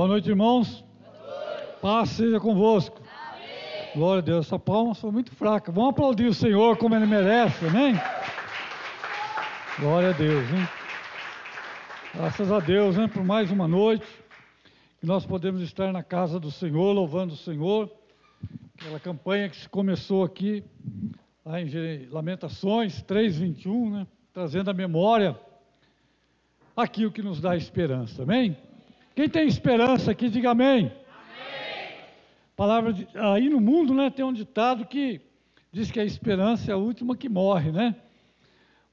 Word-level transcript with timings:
Boa 0.00 0.08
noite, 0.08 0.30
irmãos. 0.30 0.82
Paz 1.82 2.08
seja 2.08 2.40
convosco. 2.40 3.02
Amém. 3.02 3.92
Glória 3.94 4.20
a 4.20 4.24
Deus. 4.24 4.46
Essa 4.46 4.58
palma 4.58 4.94
foi 4.94 5.10
muito 5.10 5.30
fraca. 5.30 5.70
Vamos 5.70 5.90
aplaudir 5.90 6.24
o 6.24 6.32
Senhor 6.32 6.78
como 6.78 6.94
ele 6.94 7.04
merece, 7.04 7.66
amém? 7.66 7.92
Glória 9.78 10.08
a 10.08 10.12
Deus, 10.12 10.50
hein? 10.52 10.66
Graças 12.14 12.50
a 12.50 12.60
Deus, 12.60 12.96
hein, 12.96 13.08
por 13.10 13.22
mais 13.22 13.50
uma 13.50 13.68
noite 13.68 14.06
que 14.98 15.06
nós 15.06 15.26
podemos 15.26 15.60
estar 15.60 15.92
na 15.92 16.02
casa 16.02 16.40
do 16.40 16.50
Senhor, 16.50 16.94
louvando 16.94 17.34
o 17.34 17.36
Senhor. 17.36 17.92
Aquela 18.80 19.00
campanha 19.00 19.50
que 19.50 19.56
se 19.58 19.68
começou 19.68 20.24
aqui, 20.24 20.64
lá 21.44 21.60
em 21.60 22.08
Lamentações 22.08 23.02
3:21, 23.02 23.90
né? 23.90 24.06
Trazendo 24.32 24.70
a 24.70 24.72
memória 24.72 25.38
aquilo 26.74 27.12
que 27.12 27.20
nos 27.20 27.38
dá 27.38 27.54
esperança, 27.54 28.22
amém? 28.22 28.56
Quem 29.20 29.28
tem 29.28 29.46
esperança 29.46 30.12
aqui, 30.12 30.30
diga 30.30 30.52
amém. 30.52 30.86
amém. 30.86 31.98
Palavra 32.56 32.90
de, 32.90 33.06
aí 33.16 33.50
no 33.50 33.60
mundo, 33.60 33.92
né, 33.92 34.08
tem 34.08 34.24
um 34.24 34.32
ditado 34.32 34.86
que 34.86 35.20
diz 35.70 35.90
que 35.90 36.00
a 36.00 36.04
esperança 36.06 36.70
é 36.70 36.72
a 36.72 36.78
última 36.78 37.14
que 37.14 37.28
morre, 37.28 37.70
né? 37.70 37.94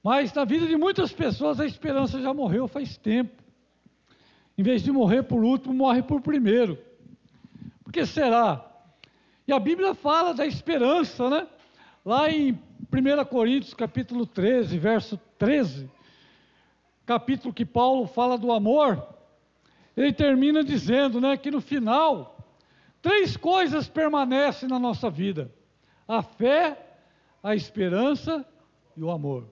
Mas 0.04 0.34
na 0.34 0.44
vida 0.44 0.68
de 0.68 0.76
muitas 0.76 1.14
pessoas 1.14 1.62
a 1.62 1.66
esperança 1.66 2.22
já 2.22 2.34
morreu 2.34 2.68
faz 2.68 2.98
tempo. 2.98 3.42
Em 4.58 4.64
vez 4.64 4.84
de 4.84 4.92
morrer 4.92 5.24
por 5.24 5.46
último, 5.46 5.74
morre 5.74 6.04
por 6.04 6.20
primeiro. 6.20 6.78
Por 7.82 7.94
que 7.94 8.06
será? 8.06 8.70
E 9.48 9.54
a 9.54 9.60
Bíblia 9.62 9.96
fala 9.96 10.34
da 10.34 10.46
esperança, 10.46 11.30
né? 11.30 11.48
Lá 12.04 12.30
em 12.30 12.52
1 12.52 13.26
Coríntios 13.30 13.74
capítulo 13.74 14.26
13, 14.26 14.78
verso 14.78 15.18
13, 15.40 15.90
capítulo 17.06 17.54
que 17.54 17.64
Paulo 17.64 18.06
fala 18.08 18.38
do 18.38 18.52
amor, 18.52 19.16
ele 19.98 20.14
termina 20.14 20.64
dizendo 20.64 21.20
né, 21.20 21.36
que 21.36 21.50
no 21.50 21.60
final, 21.60 22.38
três 23.02 23.36
coisas 23.36 23.90
permanecem 23.90 24.70
na 24.70 24.78
nossa 24.78 25.10
vida: 25.10 25.52
a 26.08 26.22
fé, 26.22 26.78
a 27.42 27.56
esperança 27.56 28.46
e 28.96 29.04
o 29.04 29.10
amor. 29.10 29.46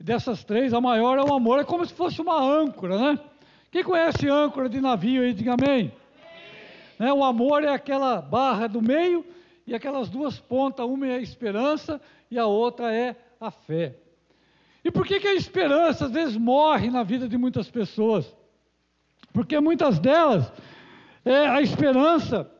Dessas 0.00 0.42
três, 0.42 0.74
a 0.74 0.80
maior 0.80 1.18
é 1.18 1.22
o 1.22 1.32
amor, 1.32 1.60
é 1.60 1.64
como 1.64 1.86
se 1.86 1.94
fosse 1.94 2.20
uma 2.20 2.40
âncora, 2.40 2.98
né? 2.98 3.20
Quem 3.70 3.84
conhece 3.84 4.28
âncora 4.28 4.68
de 4.68 4.80
navio 4.80 5.22
aí, 5.22 5.32
diga 5.32 5.54
amém. 5.54 5.68
amém. 5.70 5.92
Né, 6.98 7.12
o 7.12 7.22
amor 7.22 7.62
é 7.62 7.68
aquela 7.68 8.20
barra 8.20 8.66
do 8.66 8.82
meio 8.82 9.24
e 9.66 9.74
aquelas 9.74 10.08
duas 10.08 10.40
pontas, 10.40 10.86
uma 10.86 11.06
é 11.06 11.16
a 11.16 11.20
esperança 11.20 12.00
e 12.30 12.38
a 12.38 12.46
outra 12.46 12.92
é 12.92 13.14
a 13.40 13.50
fé. 13.50 13.94
E 14.84 14.90
por 14.90 15.06
que, 15.06 15.20
que 15.20 15.28
a 15.28 15.34
esperança 15.34 16.06
às 16.06 16.12
vezes 16.12 16.36
morre 16.36 16.90
na 16.90 17.02
vida 17.02 17.28
de 17.28 17.36
muitas 17.36 17.70
pessoas? 17.70 18.34
Porque 19.32 19.60
muitas 19.60 19.98
delas, 19.98 20.52
é, 21.24 21.46
a 21.46 21.60
esperança, 21.62 22.50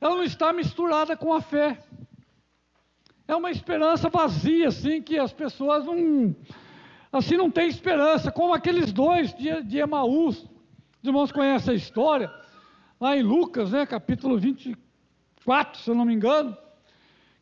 ela 0.00 0.16
não 0.16 0.24
está 0.24 0.52
misturada 0.52 1.16
com 1.16 1.32
a 1.32 1.40
fé. 1.40 1.78
É 3.26 3.36
uma 3.36 3.50
esperança 3.50 4.08
vazia, 4.08 4.68
assim, 4.68 5.00
que 5.00 5.18
as 5.18 5.32
pessoas 5.32 5.84
não, 5.84 6.34
assim, 7.12 7.36
não 7.36 7.50
têm 7.50 7.68
esperança, 7.68 8.32
como 8.32 8.52
aqueles 8.52 8.92
dois 8.92 9.34
de, 9.34 9.62
de 9.62 9.78
Emaús. 9.78 10.38
Os 10.38 11.08
irmãos 11.08 11.32
conhecem 11.32 11.74
a 11.74 11.76
história, 11.76 12.32
lá 13.00 13.16
em 13.16 13.22
Lucas, 13.22 13.72
né, 13.72 13.84
capítulo 13.86 14.38
24, 14.38 15.80
se 15.80 15.90
eu 15.90 15.94
não 15.94 16.04
me 16.04 16.14
engano, 16.14 16.56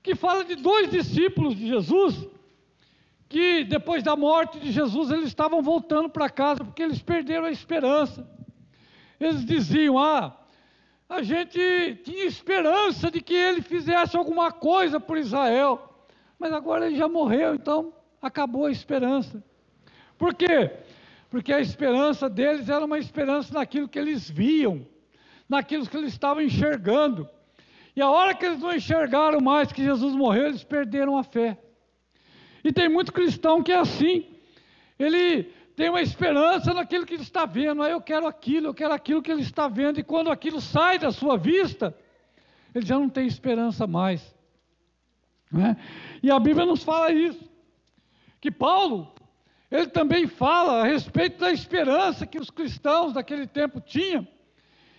que 0.02 0.14
fala 0.14 0.44
de 0.44 0.56
dois 0.56 0.90
discípulos 0.90 1.54
de 1.54 1.68
Jesus, 1.68 2.26
que 3.28 3.64
depois 3.64 4.02
da 4.02 4.16
morte 4.16 4.58
de 4.58 4.72
Jesus 4.72 5.10
eles 5.10 5.26
estavam 5.26 5.62
voltando 5.62 6.08
para 6.08 6.28
casa 6.30 6.64
porque 6.64 6.82
eles 6.82 7.00
perderam 7.00 7.44
a 7.44 7.50
esperança. 7.50 8.26
Eles 9.20 9.44
diziam: 9.44 9.98
Ah, 9.98 10.36
a 11.08 11.22
gente 11.22 12.00
tinha 12.04 12.24
esperança 12.24 13.10
de 13.10 13.20
que 13.20 13.34
ele 13.34 13.60
fizesse 13.60 14.16
alguma 14.16 14.50
coisa 14.50 14.98
por 14.98 15.18
Israel, 15.18 16.06
mas 16.38 16.52
agora 16.52 16.86
ele 16.86 16.96
já 16.96 17.06
morreu, 17.06 17.54
então 17.54 17.92
acabou 18.22 18.66
a 18.66 18.70
esperança. 18.70 19.44
Por 20.16 20.34
quê? 20.34 20.70
Porque 21.28 21.52
a 21.52 21.60
esperança 21.60 22.28
deles 22.30 22.68
era 22.68 22.84
uma 22.84 22.98
esperança 22.98 23.52
naquilo 23.52 23.88
que 23.88 23.98
eles 23.98 24.30
viam, 24.30 24.86
naquilo 25.48 25.86
que 25.86 25.96
eles 25.96 26.12
estavam 26.12 26.42
enxergando. 26.42 27.28
E 27.94 28.00
a 28.00 28.08
hora 28.08 28.34
que 28.34 28.46
eles 28.46 28.60
não 28.60 28.74
enxergaram 28.74 29.40
mais 29.40 29.72
que 29.72 29.84
Jesus 29.84 30.14
morreu, 30.14 30.46
eles 30.46 30.64
perderam 30.64 31.18
a 31.18 31.22
fé. 31.22 31.58
E 32.64 32.72
tem 32.72 32.88
muito 32.88 33.12
cristão 33.12 33.62
que 33.62 33.72
é 33.72 33.78
assim. 33.78 34.26
Ele 34.98 35.50
tem 35.80 35.88
uma 35.88 36.02
esperança 36.02 36.74
naquilo 36.74 37.06
que 37.06 37.14
ele 37.14 37.22
está 37.22 37.46
vendo. 37.46 37.82
Ah, 37.82 37.88
eu 37.88 38.02
quero 38.02 38.26
aquilo, 38.26 38.66
eu 38.66 38.74
quero 38.74 38.92
aquilo 38.92 39.22
que 39.22 39.32
ele 39.32 39.40
está 39.40 39.66
vendo. 39.66 39.98
E 39.98 40.02
quando 40.02 40.30
aquilo 40.30 40.60
sai 40.60 40.98
da 40.98 41.10
sua 41.10 41.38
vista, 41.38 41.96
ele 42.74 42.84
já 42.84 42.98
não 42.98 43.08
tem 43.08 43.26
esperança 43.26 43.86
mais. 43.86 44.36
Né? 45.50 45.78
E 46.22 46.30
a 46.30 46.38
Bíblia 46.38 46.66
nos 46.66 46.84
fala 46.84 47.10
isso. 47.10 47.48
Que 48.42 48.50
Paulo, 48.50 49.10
ele 49.70 49.86
também 49.86 50.26
fala 50.26 50.82
a 50.82 50.84
respeito 50.84 51.38
da 51.38 51.50
esperança 51.50 52.26
que 52.26 52.38
os 52.38 52.50
cristãos 52.50 53.14
daquele 53.14 53.46
tempo 53.46 53.80
tinham. 53.80 54.28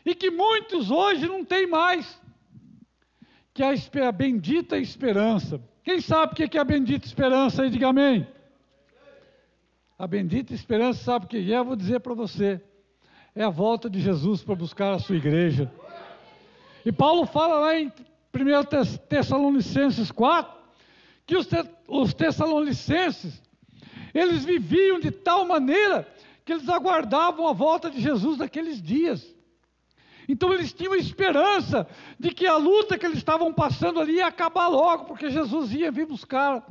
E 0.03 0.15
que 0.15 0.31
muitos 0.31 0.89
hoje 0.89 1.27
não 1.27 1.45
têm 1.45 1.67
mais. 1.67 2.19
Que 3.53 3.61
é 3.61 3.75
a 4.03 4.11
bendita 4.11 4.79
esperança. 4.79 5.61
Quem 5.83 6.01
sabe 6.01 6.33
o 6.33 6.35
que 6.35 6.57
é 6.57 6.59
a 6.59 6.65
bendita 6.65 7.05
esperança 7.05 7.61
aí? 7.61 7.69
Diga 7.69 7.89
amém. 7.89 8.25
A 10.01 10.07
bendita 10.07 10.51
esperança, 10.51 11.03
sabe 11.03 11.25
o 11.25 11.27
que 11.27 11.53
é? 11.53 11.59
Eu 11.59 11.63
vou 11.63 11.75
dizer 11.75 11.99
para 11.99 12.15
você. 12.15 12.59
É 13.35 13.43
a 13.43 13.51
volta 13.51 13.87
de 13.87 14.01
Jesus 14.01 14.43
para 14.43 14.55
buscar 14.55 14.95
a 14.95 14.97
sua 14.97 15.15
igreja. 15.15 15.71
E 16.83 16.91
Paulo 16.91 17.23
fala 17.27 17.59
lá 17.59 17.79
em 17.79 17.85
1 18.33 18.97
Tessalonicenses 19.07 20.11
4, 20.11 20.59
que 21.23 21.37
os, 21.37 21.47
os 21.87 22.15
Tessalonicenses, 22.15 23.43
eles 24.11 24.43
viviam 24.43 24.99
de 24.99 25.11
tal 25.11 25.45
maneira 25.45 26.07
que 26.43 26.51
eles 26.51 26.67
aguardavam 26.67 27.47
a 27.47 27.53
volta 27.53 27.87
de 27.87 28.01
Jesus 28.01 28.39
naqueles 28.39 28.81
dias. 28.81 29.35
Então 30.27 30.51
eles 30.51 30.73
tinham 30.73 30.95
esperança 30.95 31.87
de 32.19 32.31
que 32.31 32.47
a 32.47 32.57
luta 32.57 32.97
que 32.97 33.05
eles 33.05 33.19
estavam 33.19 33.53
passando 33.53 33.99
ali 33.99 34.13
ia 34.13 34.25
acabar 34.25 34.67
logo, 34.67 35.05
porque 35.05 35.29
Jesus 35.29 35.71
ia 35.71 35.91
vir 35.91 36.07
buscar, 36.07 36.65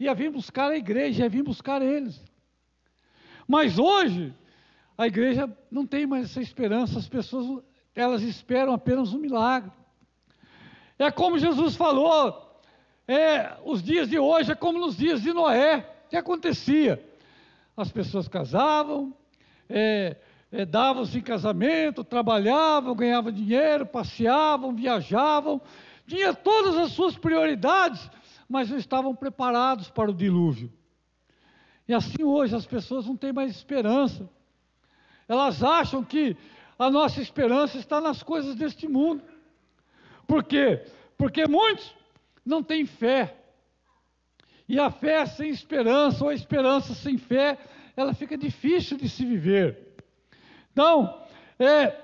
ia 0.00 0.14
vir 0.14 0.30
buscar 0.30 0.70
a 0.70 0.78
igreja, 0.78 1.24
ia 1.24 1.28
vir 1.28 1.42
buscar 1.42 1.82
eles. 1.82 2.24
Mas 3.46 3.78
hoje, 3.78 4.34
a 4.96 5.06
igreja 5.06 5.50
não 5.70 5.86
tem 5.86 6.06
mais 6.06 6.26
essa 6.26 6.40
esperança, 6.40 6.98
as 6.98 7.08
pessoas 7.08 7.62
elas 7.94 8.22
esperam 8.22 8.72
apenas 8.72 9.12
um 9.12 9.18
milagre. 9.18 9.70
É 10.98 11.10
como 11.10 11.38
Jesus 11.38 11.76
falou, 11.76 12.60
é, 13.06 13.56
os 13.64 13.82
dias 13.82 14.08
de 14.08 14.18
hoje 14.18 14.52
é 14.52 14.54
como 14.54 14.78
nos 14.78 14.96
dias 14.96 15.22
de 15.22 15.32
Noé. 15.32 15.78
O 16.06 16.08
que 16.10 16.16
acontecia? 16.16 17.04
As 17.76 17.90
pessoas 17.90 18.28
casavam, 18.28 19.14
é, 19.68 20.16
é, 20.50 20.64
davam-se 20.64 21.18
em 21.18 21.22
casamento, 21.22 22.04
trabalhavam, 22.04 22.94
ganhavam 22.94 23.32
dinheiro, 23.32 23.86
passeavam, 23.86 24.74
viajavam, 24.74 25.60
tinha 26.06 26.32
todas 26.32 26.76
as 26.76 26.92
suas 26.92 27.16
prioridades, 27.16 28.08
mas 28.48 28.70
não 28.70 28.78
estavam 28.78 29.14
preparados 29.14 29.90
para 29.90 30.10
o 30.10 30.14
dilúvio. 30.14 30.72
E 31.86 31.94
assim 31.94 32.22
hoje 32.22 32.54
as 32.56 32.66
pessoas 32.66 33.06
não 33.06 33.16
têm 33.16 33.32
mais 33.32 33.50
esperança. 33.50 34.28
Elas 35.28 35.62
acham 35.62 36.02
que 36.02 36.36
a 36.78 36.90
nossa 36.90 37.20
esperança 37.20 37.78
está 37.78 38.00
nas 38.00 38.22
coisas 38.22 38.54
deste 38.54 38.88
mundo. 38.88 39.22
Por 40.26 40.42
quê? 40.44 40.84
Porque 41.16 41.46
muitos 41.46 41.94
não 42.44 42.62
têm 42.62 42.86
fé. 42.86 43.36
E 44.68 44.78
a 44.78 44.90
fé 44.90 45.26
sem 45.26 45.50
esperança, 45.50 46.24
ou 46.24 46.30
a 46.30 46.34
esperança 46.34 46.94
sem 46.94 47.18
fé, 47.18 47.58
ela 47.96 48.14
fica 48.14 48.36
difícil 48.36 48.96
de 48.96 49.08
se 49.08 49.24
viver. 49.24 49.94
Então, 50.72 51.22
é, 51.58 51.94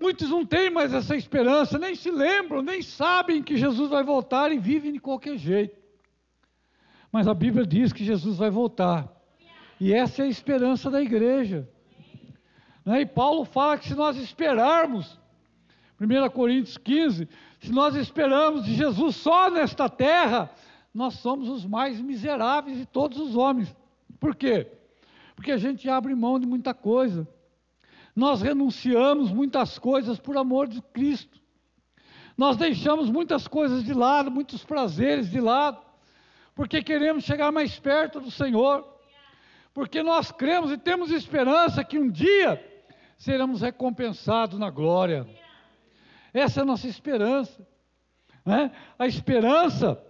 muitos 0.00 0.30
não 0.30 0.46
têm 0.46 0.70
mais 0.70 0.94
essa 0.94 1.16
esperança, 1.16 1.78
nem 1.78 1.94
se 1.94 2.10
lembram, 2.10 2.62
nem 2.62 2.80
sabem 2.80 3.42
que 3.42 3.56
Jesus 3.56 3.90
vai 3.90 4.04
voltar 4.04 4.52
e 4.52 4.58
vivem 4.58 4.92
de 4.92 5.00
qualquer 5.00 5.36
jeito. 5.36 5.76
Mas 7.10 7.26
a 7.26 7.34
Bíblia 7.34 7.66
diz 7.66 7.92
que 7.92 8.04
Jesus 8.04 8.36
vai 8.36 8.50
voltar. 8.50 9.08
E 9.80 9.92
essa 9.92 10.22
é 10.22 10.26
a 10.26 10.28
esperança 10.28 10.90
da 10.90 11.00
igreja. 11.00 11.68
Né? 12.84 13.02
E 13.02 13.06
Paulo 13.06 13.44
fala 13.44 13.78
que 13.78 13.88
se 13.88 13.94
nós 13.94 14.16
esperarmos, 14.16 15.18
1 16.00 16.30
Coríntios 16.30 16.76
15, 16.76 17.28
se 17.60 17.72
nós 17.72 17.94
esperamos 17.94 18.64
de 18.64 18.74
Jesus 18.74 19.16
só 19.16 19.50
nesta 19.50 19.88
terra, 19.88 20.50
nós 20.92 21.14
somos 21.14 21.48
os 21.48 21.64
mais 21.64 22.00
miseráveis 22.00 22.78
de 22.78 22.86
todos 22.86 23.18
os 23.18 23.36
homens. 23.36 23.74
Por 24.20 24.34
quê? 24.34 24.66
Porque 25.34 25.52
a 25.52 25.56
gente 25.56 25.88
abre 25.88 26.14
mão 26.14 26.38
de 26.38 26.46
muita 26.46 26.74
coisa. 26.74 27.26
Nós 28.14 28.42
renunciamos 28.42 29.32
muitas 29.32 29.78
coisas 29.78 30.18
por 30.18 30.36
amor 30.36 30.66
de 30.66 30.82
Cristo. 30.82 31.38
Nós 32.36 32.56
deixamos 32.56 33.10
muitas 33.10 33.48
coisas 33.48 33.84
de 33.84 33.94
lado, 33.94 34.30
muitos 34.30 34.64
prazeres 34.64 35.30
de 35.30 35.40
lado 35.40 35.87
porque 36.58 36.82
queremos 36.82 37.22
chegar 37.22 37.52
mais 37.52 37.78
perto 37.78 38.20
do 38.20 38.32
Senhor, 38.32 38.84
porque 39.72 40.02
nós 40.02 40.32
cremos 40.32 40.72
e 40.72 40.76
temos 40.76 41.12
esperança 41.12 41.84
que 41.84 41.96
um 41.96 42.10
dia 42.10 42.60
seremos 43.16 43.60
recompensados 43.60 44.58
na 44.58 44.68
glória. 44.68 45.24
Essa 46.34 46.58
é 46.58 46.62
a 46.62 46.66
nossa 46.66 46.88
esperança. 46.88 47.64
Né? 48.44 48.72
A 48.98 49.06
esperança, 49.06 50.04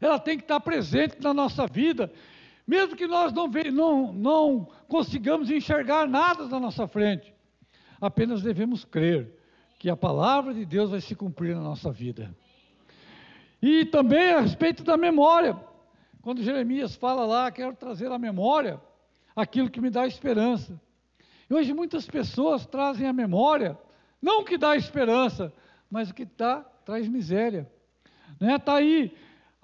ela 0.00 0.18
tem 0.18 0.36
que 0.36 0.42
estar 0.42 0.58
presente 0.58 1.22
na 1.22 1.32
nossa 1.32 1.64
vida, 1.64 2.12
mesmo 2.66 2.96
que 2.96 3.06
nós 3.06 3.32
não, 3.32 3.46
não, 3.46 4.12
não 4.12 4.68
consigamos 4.88 5.48
enxergar 5.48 6.08
nada 6.08 6.48
na 6.48 6.58
nossa 6.58 6.88
frente, 6.88 7.32
apenas 8.00 8.42
devemos 8.42 8.84
crer 8.84 9.32
que 9.78 9.88
a 9.88 9.96
palavra 9.96 10.52
de 10.52 10.64
Deus 10.64 10.90
vai 10.90 11.00
se 11.00 11.14
cumprir 11.14 11.54
na 11.54 11.62
nossa 11.62 11.92
vida. 11.92 12.34
E 13.60 13.84
também 13.84 14.32
a 14.32 14.40
respeito 14.40 14.84
da 14.84 14.96
memória, 14.96 15.56
quando 16.22 16.42
Jeremias 16.42 16.94
fala 16.94 17.24
lá, 17.24 17.50
quero 17.50 17.74
trazer 17.74 18.10
à 18.10 18.18
memória 18.18 18.80
aquilo 19.34 19.70
que 19.70 19.80
me 19.80 19.90
dá 19.90 20.06
esperança. 20.06 20.80
E 21.48 21.54
hoje 21.54 21.72
muitas 21.72 22.06
pessoas 22.06 22.66
trazem 22.66 23.06
à 23.06 23.12
memória, 23.12 23.78
não 24.20 24.40
o 24.40 24.44
que 24.44 24.58
dá 24.58 24.76
esperança, 24.76 25.52
mas 25.90 26.10
o 26.10 26.14
que 26.14 26.24
dá, 26.24 26.60
traz 26.84 27.08
miséria. 27.08 27.70
Está 28.34 28.46
né? 28.46 28.58
Tá 28.58 28.74
aí 28.74 29.12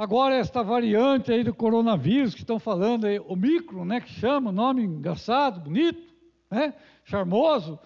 Agora, 0.03 0.35
esta 0.35 0.65
variante 0.65 1.31
aí 1.31 1.45
do 1.45 1.55
coronavírus 1.55 2.35
que 2.35 2.41
estão 2.41 2.59
falando, 2.59 3.07
aí, 3.07 3.21
o 3.21 3.37
micro, 3.37 3.85
né, 3.85 4.01
que 4.01 4.11
chama, 4.11 4.51
nome 4.51 4.83
engraçado, 4.83 5.61
bonito, 5.61 6.13
né, 6.51 6.75
charmoso, 7.05 7.79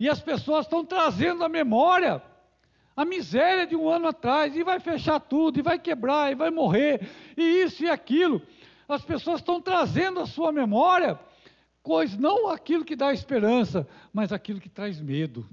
e 0.00 0.08
as 0.08 0.18
pessoas 0.18 0.64
estão 0.64 0.82
trazendo 0.82 1.44
à 1.44 1.48
memória 1.48 2.22
a 2.98 3.04
miséria 3.04 3.64
de 3.64 3.76
um 3.76 3.88
ano 3.88 4.08
atrás, 4.08 4.56
e 4.56 4.64
vai 4.64 4.80
fechar 4.80 5.20
tudo, 5.20 5.60
e 5.60 5.62
vai 5.62 5.78
quebrar, 5.78 6.32
e 6.32 6.34
vai 6.34 6.50
morrer, 6.50 7.08
e 7.36 7.62
isso 7.62 7.84
e 7.84 7.88
aquilo. 7.88 8.42
As 8.88 9.04
pessoas 9.04 9.38
estão 9.38 9.60
trazendo 9.60 10.18
à 10.18 10.26
sua 10.26 10.50
memória, 10.50 11.16
coisa, 11.80 12.18
não 12.18 12.48
aquilo 12.48 12.84
que 12.84 12.96
dá 12.96 13.12
esperança, 13.12 13.86
mas 14.12 14.32
aquilo 14.32 14.58
que 14.58 14.68
traz 14.68 15.00
medo, 15.00 15.48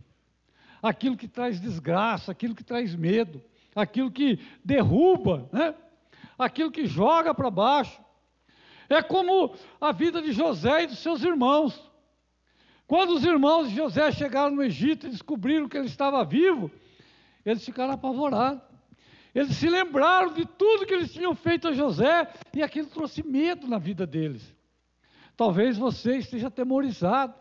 aquilo 0.82 1.16
que 1.16 1.28
traz 1.28 1.62
desgraça, 1.62 2.32
aquilo 2.32 2.56
que 2.56 2.64
traz 2.64 2.96
medo, 2.96 3.40
aquilo 3.76 4.10
que 4.10 4.40
derruba, 4.64 5.48
né? 5.54 5.76
aquilo 6.40 6.72
que 6.72 6.88
joga 6.88 7.32
para 7.32 7.52
baixo. 7.52 8.02
É 8.90 9.04
como 9.04 9.54
a 9.80 9.92
vida 9.92 10.20
de 10.20 10.32
José 10.32 10.86
e 10.86 10.88
dos 10.88 10.98
seus 10.98 11.22
irmãos. 11.22 11.80
Quando 12.88 13.12
os 13.12 13.24
irmãos 13.24 13.70
de 13.70 13.76
José 13.76 14.12
chegaram 14.12 14.56
no 14.56 14.64
Egito 14.64 15.06
e 15.06 15.12
descobriram 15.12 15.70
que 15.70 15.78
ele 15.78 15.86
estava 15.86 16.26
vivo, 16.26 16.72
eles 17.46 17.64
ficaram 17.64 17.94
apavorados. 17.94 18.62
Eles 19.34 19.56
se 19.58 19.70
lembraram 19.70 20.34
de 20.34 20.46
tudo 20.46 20.86
que 20.86 20.94
eles 20.94 21.12
tinham 21.12 21.36
feito 21.36 21.68
a 21.68 21.74
José 21.74 22.28
e 22.54 22.64
aquilo 22.64 22.88
trouxe 22.88 23.22
medo 23.22 23.68
na 23.68 23.78
vida 23.78 24.08
deles. 24.08 24.56
Talvez 25.36 25.78
você 25.78 26.18
esteja 26.18 26.48
atemorizado. 26.48 27.34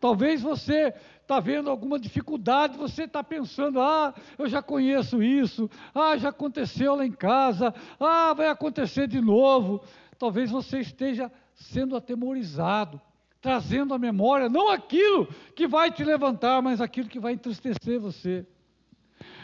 Talvez 0.00 0.42
você 0.42 0.92
está 1.20 1.38
vendo 1.38 1.70
alguma 1.70 1.98
dificuldade, 1.98 2.76
você 2.76 3.04
está 3.04 3.22
pensando, 3.22 3.80
ah, 3.80 4.14
eu 4.38 4.48
já 4.48 4.60
conheço 4.60 5.22
isso, 5.22 5.70
ah, 5.94 6.16
já 6.16 6.30
aconteceu 6.30 6.96
lá 6.96 7.06
em 7.06 7.12
casa, 7.12 7.72
ah, 8.00 8.32
vai 8.34 8.48
acontecer 8.48 9.06
de 9.06 9.20
novo. 9.20 9.84
Talvez 10.18 10.50
você 10.50 10.80
esteja 10.80 11.30
sendo 11.54 11.94
atemorizado, 11.94 13.00
trazendo 13.40 13.94
à 13.94 13.98
memória 13.98 14.48
não 14.48 14.68
aquilo 14.68 15.28
que 15.54 15.68
vai 15.68 15.92
te 15.92 16.02
levantar, 16.02 16.60
mas 16.60 16.80
aquilo 16.80 17.08
que 17.08 17.20
vai 17.20 17.34
entristecer 17.34 18.00
você. 18.00 18.46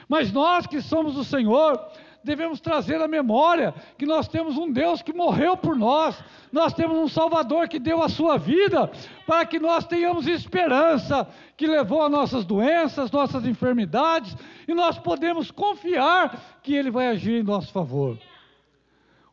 Mas 0.09 0.33
nós 0.33 0.67
que 0.67 0.81
somos 0.81 1.15
do 1.15 1.25
Senhor, 1.25 1.81
devemos 2.27 2.61
trazer 2.61 3.01
à 3.01 3.07
memória 3.07 3.73
que 3.97 4.05
nós 4.05 4.27
temos 4.27 4.59
um 4.59 4.71
Deus 4.71 5.01
que 5.01 5.13
morreu 5.13 5.57
por 5.57 5.77
nós, 5.77 6.23
nós 6.53 6.75
temos 6.75 6.99
um 6.99 7.09
Salvador 7.09 7.69
que 7.69 7.79
deu 7.79 8.03
a 8.03 8.09
sua 8.09 8.37
vida 8.37 8.91
para 9.27 9.47
que 9.47 9.61
nós 9.61 9.87
tenhamos 9.87 10.27
esperança, 10.27 11.29
que 11.57 11.67
levou 11.67 12.03
as 12.03 12.11
nossas 12.11 12.45
doenças, 12.45 13.11
nossas 13.11 13.47
enfermidades, 13.47 14.37
e 14.67 14.75
nós 14.75 14.99
podemos 14.99 15.51
confiar 15.51 16.59
que 16.63 16.75
Ele 16.75 16.91
vai 16.91 17.07
agir 17.07 17.41
em 17.41 17.45
nosso 17.45 17.73
favor. 17.73 18.19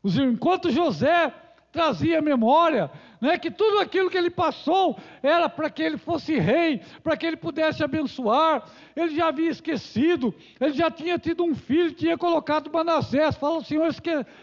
Enquanto 0.03 0.69
José 0.69 1.33
trazia 1.73 2.21
memória, 2.21 2.89
né, 3.19 3.35
que 3.37 3.49
tudo 3.49 3.79
aquilo 3.79 4.09
que 4.09 4.17
ele 4.17 4.29
passou 4.29 4.95
era 5.23 5.49
para 5.49 5.71
que 5.71 5.81
ele 5.81 5.97
fosse 5.97 6.37
rei, 6.37 6.81
para 7.03 7.17
que 7.17 7.25
ele 7.25 7.35
pudesse 7.35 7.83
abençoar. 7.83 8.69
Ele 8.95 9.15
já 9.15 9.29
havia 9.29 9.49
esquecido, 9.49 10.33
ele 10.61 10.73
já 10.73 10.91
tinha 10.91 11.17
tido 11.17 11.43
um 11.43 11.55
filho, 11.55 11.91
tinha 11.91 12.15
colocado 12.15 12.71
Manassés. 12.71 13.35
Fala, 13.35 13.57
o 13.57 13.63
Senhor 13.63 13.91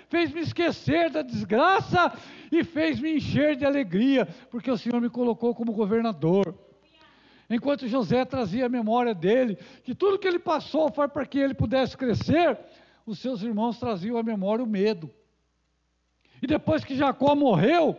fez-me 0.09 0.41
esquecer 0.41 1.09
da 1.09 1.23
desgraça 1.23 2.13
e 2.51 2.65
fez-me 2.65 3.17
encher 3.17 3.55
de 3.55 3.65
alegria, 3.65 4.27
porque 4.51 4.71
o 4.71 4.77
Senhor 4.77 5.01
me 5.01 5.09
colocou 5.09 5.55
como 5.55 5.73
governador. 5.73 6.53
Enquanto 7.49 7.87
José 7.87 8.25
trazia 8.25 8.67
a 8.67 8.69
memória 8.69 9.15
dele, 9.15 9.57
que 9.85 9.95
tudo 9.95 10.19
que 10.19 10.27
ele 10.27 10.39
passou 10.41 10.91
foi 10.91 11.07
para 11.07 11.25
que 11.25 11.39
ele 11.39 11.55
pudesse 11.55 11.97
crescer, 11.97 12.59
os 13.07 13.21
seus 13.21 13.43
irmãos 13.43 13.79
traziam 13.79 14.17
à 14.17 14.23
memória 14.23 14.65
o 14.65 14.69
medo. 14.69 15.11
E 16.43 16.47
depois 16.47 16.85
que 16.85 16.97
Jacó 16.97 17.35
morreu, 17.35 17.99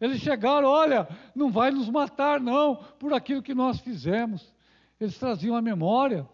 eles 0.00 0.20
chegaram, 0.20 0.68
olha, 0.68 1.08
não 1.34 1.50
vai 1.50 1.70
nos 1.70 1.88
matar 1.88 2.40
não, 2.40 2.76
por 2.98 3.12
aquilo 3.12 3.42
que 3.42 3.54
nós 3.54 3.80
fizemos. 3.80 4.54
Eles 5.00 5.18
traziam 5.18 5.56
à 5.56 5.62
memória 5.62 6.28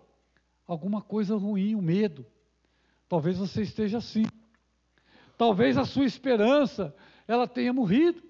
alguma 0.66 1.02
coisa 1.02 1.36
ruim, 1.36 1.74
o 1.74 1.78
um 1.78 1.82
medo. 1.82 2.24
Talvez 3.08 3.38
você 3.38 3.62
esteja 3.62 3.98
assim. 3.98 4.24
Talvez 5.36 5.76
a 5.76 5.84
sua 5.84 6.04
esperança, 6.04 6.94
ela 7.26 7.46
tenha 7.46 7.72
morrido. 7.72 8.22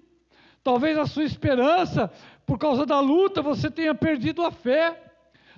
Talvez 0.63 0.97
a 0.97 1.05
sua 1.05 1.23
esperança, 1.23 2.11
por 2.45 2.57
causa 2.57 2.85
da 2.85 2.99
luta, 2.99 3.41
você 3.41 3.69
tenha 3.69 3.93
perdido 3.93 4.43
a 4.43 4.51
fé. 4.51 5.02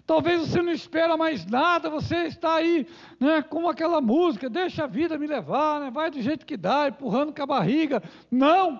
Talvez 0.06 0.42
você 0.42 0.62
não 0.62 0.72
espera 0.72 1.18
mais 1.18 1.46
nada, 1.46 1.90
você 1.90 2.26
está 2.26 2.56
aí, 2.56 2.88
né, 3.20 3.42
como 3.42 3.68
aquela 3.68 4.00
música, 4.00 4.50
deixa 4.50 4.84
a 4.84 4.88
vida 4.88 5.18
me 5.18 5.26
levar, 5.26 5.80
né, 5.80 5.90
vai 5.90 6.12
do 6.12 6.22
jeito 6.22 6.46
que 6.46 6.56
dá, 6.56 6.88
empurrando 6.88 7.34
com 7.34 7.42
a 7.42 7.48
barriga. 7.48 8.04
Não! 8.30 8.80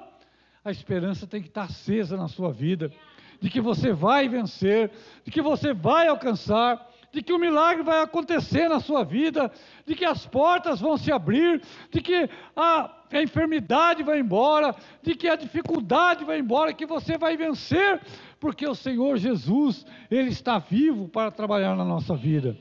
A 0.64 0.70
esperança 0.70 1.26
tem 1.26 1.42
que 1.42 1.48
estar 1.48 1.64
acesa 1.64 2.16
na 2.16 2.28
sua 2.28 2.52
vida, 2.52 2.92
de 3.40 3.50
que 3.50 3.60
você 3.60 3.92
vai 3.92 4.28
vencer, 4.28 4.92
de 5.24 5.32
que 5.32 5.42
você 5.42 5.74
vai 5.74 6.08
alcançar, 6.08 6.90
de 7.12 7.24
que 7.24 7.34
o 7.34 7.40
milagre 7.40 7.82
vai 7.82 8.02
acontecer 8.02 8.68
na 8.68 8.80
sua 8.80 9.04
vida, 9.04 9.52
de 9.86 9.96
que 9.96 10.06
as 10.06 10.28
portas 10.28 10.80
vão 10.80 10.98
se 10.98 11.12
abrir, 11.12 11.62
de 11.90 12.02
que 12.02 12.30
a, 12.56 12.92
a 13.18 13.24
enfermidade 13.24 14.04
vai 14.04 14.20
embora, 14.20 14.76
de 15.02 15.16
que 15.16 15.28
a 15.28 15.36
dificuldade 15.36 16.26
vai 16.26 16.40
embora, 16.40 16.74
que 16.74 16.86
você 16.86 17.18
vai 17.18 17.38
vencer, 17.38 18.02
porque 18.40 18.68
o 18.68 18.76
Senhor 18.76 19.18
Jesus, 19.18 19.86
Ele 20.10 20.30
está 20.30 20.60
vivo 20.60 21.08
para 21.08 21.32
trabalhar 21.32 21.76
na 21.76 21.86
nossa 21.86 22.16
vida. 22.16 22.58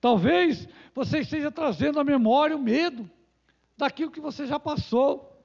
Talvez 0.00 0.68
você 0.94 1.20
esteja 1.20 1.50
trazendo 1.50 1.98
à 1.98 2.04
memória 2.04 2.56
o 2.56 2.62
medo 2.62 3.08
daquilo 3.76 4.10
que 4.10 4.20
você 4.20 4.46
já 4.46 4.58
passou. 4.58 5.36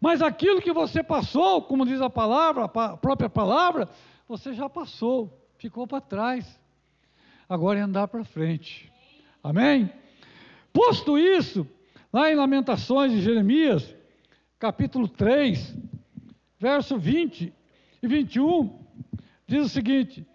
Mas 0.00 0.20
aquilo 0.20 0.60
que 0.60 0.72
você 0.72 1.02
passou, 1.02 1.62
como 1.62 1.86
diz 1.86 2.00
a 2.00 2.10
palavra, 2.10 2.64
a 2.64 2.96
própria 2.96 3.28
palavra, 3.28 3.88
você 4.28 4.52
já 4.52 4.68
passou, 4.68 5.48
ficou 5.58 5.86
para 5.86 6.00
trás. 6.00 6.60
Agora 7.48 7.78
é 7.78 7.82
andar 7.82 8.08
para 8.08 8.24
frente. 8.24 8.92
Amém? 9.42 9.90
Posto 10.72 11.16
isso, 11.16 11.66
lá 12.16 12.32
em 12.32 12.34
Lamentações 12.34 13.12
de 13.12 13.20
Jeremias, 13.20 13.94
capítulo 14.58 15.06
3, 15.06 15.76
verso 16.58 16.96
20 16.96 17.52
e 18.02 18.08
21, 18.08 18.74
diz 19.46 19.66
o 19.66 19.68
seguinte: 19.68 20.26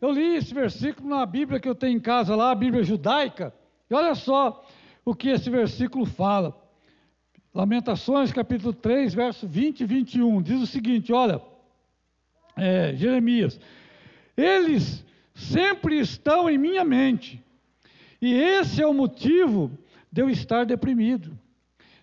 eu 0.00 0.10
li 0.10 0.34
esse 0.34 0.52
versículo 0.52 1.08
na 1.08 1.24
Bíblia 1.24 1.60
que 1.60 1.68
eu 1.68 1.76
tenho 1.76 1.96
em 1.96 2.00
casa 2.00 2.34
lá, 2.34 2.50
a 2.50 2.56
Bíblia 2.56 2.82
judaica, 2.82 3.54
e 3.88 3.94
olha 3.94 4.16
só 4.16 4.66
o 5.04 5.14
que 5.14 5.28
esse 5.28 5.48
versículo 5.48 6.06
fala. 6.06 6.60
Lamentações, 7.54 8.32
capítulo 8.32 8.72
3, 8.72 9.14
verso 9.14 9.46
20 9.46 9.82
e 9.82 9.86
21, 9.86 10.42
diz 10.42 10.60
o 10.60 10.66
seguinte: 10.66 11.12
olha, 11.12 11.40
é, 12.56 12.96
Jeremias, 12.96 13.60
eles 14.36 15.04
sempre 15.36 16.00
estão 16.00 16.50
em 16.50 16.58
minha 16.58 16.84
mente, 16.84 17.40
e 18.20 18.34
esse 18.34 18.82
é 18.82 18.86
o 18.88 18.92
motivo 18.92 19.70
de 20.10 20.22
eu 20.22 20.30
estar 20.30 20.64
deprimido. 20.64 21.38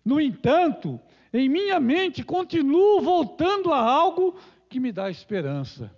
No 0.03 0.21
entanto, 0.21 0.99
em 1.33 1.49
minha 1.49 1.79
mente 1.79 2.23
continuo 2.23 3.01
voltando 3.01 3.73
a 3.73 3.79
algo 3.79 4.37
que 4.69 4.79
me 4.79 4.91
dá 4.91 5.09
esperança. 5.09 5.91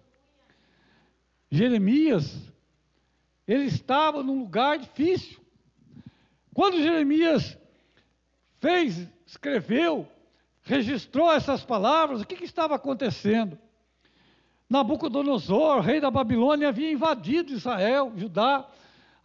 Jeremias, 1.51 2.41
ele 3.47 3.65
estava 3.65 4.23
num 4.23 4.39
lugar 4.39 4.77
difícil. 4.77 5.39
Quando 6.53 6.81
Jeremias 6.81 7.57
fez, 8.59 9.07
escreveu, 9.25 10.07
registrou 10.63 11.31
essas 11.31 11.63
palavras, 11.63 12.21
o 12.21 12.25
que, 12.25 12.35
que 12.35 12.43
estava 12.43 12.75
acontecendo? 12.75 13.57
Nabucodonosor, 14.69 15.79
rei 15.81 16.01
da 16.01 16.11
Babilônia, 16.11 16.69
havia 16.69 16.91
invadido 16.91 17.53
Israel, 17.53 18.11
Judá, 18.15 18.67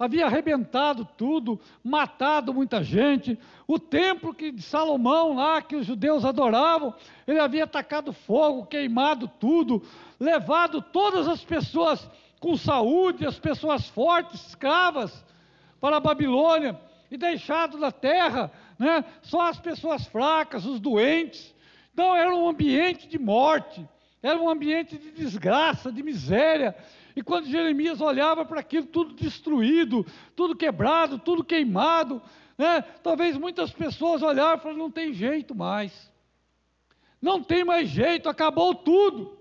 havia 0.02 0.26
arrebentado 0.26 1.06
tudo, 1.16 1.60
matado 1.82 2.52
muita 2.52 2.82
gente. 2.82 3.38
O 3.68 3.78
templo 3.78 4.34
que, 4.34 4.50
de 4.50 4.60
Salomão 4.60 5.36
lá, 5.36 5.62
que 5.62 5.76
os 5.76 5.86
judeus 5.86 6.24
adoravam, 6.24 6.92
ele 7.24 7.38
havia 7.38 7.62
atacado 7.62 8.12
fogo, 8.12 8.66
queimado 8.66 9.30
tudo, 9.38 9.80
levado 10.18 10.82
todas 10.82 11.28
as 11.28 11.44
pessoas 11.44 12.10
com 12.40 12.56
saúde, 12.56 13.24
as 13.24 13.38
pessoas 13.38 13.88
fortes, 13.90 14.48
escravas, 14.48 15.24
para 15.80 15.98
a 15.98 16.00
Babilônia, 16.00 16.78
e 17.08 17.16
deixado 17.16 17.78
na 17.78 17.92
terra 17.92 18.50
né, 18.76 19.04
só 19.22 19.42
as 19.42 19.60
pessoas 19.60 20.04
fracas, 20.06 20.66
os 20.66 20.80
doentes. 20.80 21.54
Então 21.92 22.16
era 22.16 22.34
um 22.34 22.48
ambiente 22.48 23.06
de 23.06 23.20
morte, 23.20 23.86
era 24.20 24.36
um 24.36 24.48
ambiente 24.48 24.98
de 24.98 25.12
desgraça, 25.12 25.92
de 25.92 26.02
miséria. 26.02 26.74
E 27.14 27.22
quando 27.22 27.46
Jeremias 27.46 28.00
olhava 28.00 28.44
para 28.44 28.60
aquilo 28.60 28.86
tudo 28.86 29.14
destruído, 29.14 30.06
tudo 30.34 30.56
quebrado, 30.56 31.18
tudo 31.18 31.44
queimado, 31.44 32.22
né, 32.56 32.82
talvez 33.02 33.36
muitas 33.36 33.70
pessoas 33.70 34.22
olhavam 34.22 34.56
e 34.56 34.60
falaram: 34.60 34.78
não 34.78 34.90
tem 34.90 35.12
jeito 35.12 35.54
mais. 35.54 36.10
Não 37.20 37.42
tem 37.42 37.64
mais 37.64 37.88
jeito, 37.88 38.28
acabou 38.28 38.74
tudo. 38.74 39.38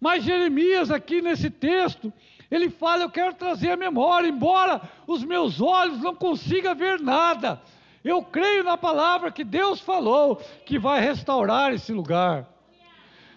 Mas 0.00 0.22
Jeremias, 0.22 0.90
aqui 0.90 1.22
nesse 1.22 1.48
texto, 1.48 2.12
ele 2.50 2.68
fala: 2.68 3.04
Eu 3.04 3.10
quero 3.10 3.34
trazer 3.34 3.70
a 3.70 3.76
memória, 3.76 4.28
embora 4.28 4.82
os 5.06 5.24
meus 5.24 5.60
olhos 5.60 6.00
não 6.00 6.14
consigam 6.14 6.74
ver 6.74 7.00
nada. 7.00 7.62
Eu 8.04 8.22
creio 8.22 8.62
na 8.62 8.76
palavra 8.76 9.32
que 9.32 9.42
Deus 9.42 9.80
falou 9.80 10.36
que 10.66 10.78
vai 10.78 11.00
restaurar 11.00 11.72
esse 11.72 11.90
lugar. 11.90 12.46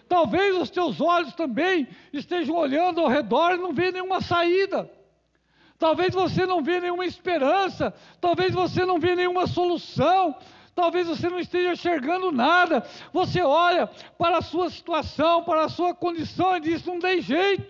Talvez 0.08 0.56
os 0.56 0.70
teus 0.70 1.00
olhos 1.00 1.34
também 1.34 1.86
estejam 2.12 2.56
olhando 2.56 3.00
ao 3.00 3.08
redor 3.08 3.52
e 3.52 3.58
não 3.58 3.72
vê 3.72 3.92
nenhuma 3.92 4.20
saída. 4.20 4.90
Talvez 5.78 6.14
você 6.14 6.44
não 6.46 6.62
vê 6.62 6.80
nenhuma 6.80 7.04
esperança, 7.04 7.94
talvez 8.20 8.52
você 8.52 8.84
não 8.84 8.98
vê 8.98 9.14
nenhuma 9.14 9.46
solução, 9.46 10.34
talvez 10.74 11.06
você 11.06 11.28
não 11.28 11.38
esteja 11.38 11.72
enxergando 11.72 12.32
nada. 12.32 12.84
Você 13.12 13.40
olha 13.42 13.86
para 14.18 14.38
a 14.38 14.42
sua 14.42 14.70
situação, 14.70 15.44
para 15.44 15.64
a 15.64 15.68
sua 15.68 15.94
condição 15.94 16.56
e 16.56 16.60
diz: 16.60 16.84
não 16.84 16.98
tem 16.98 17.20
jeito, 17.20 17.64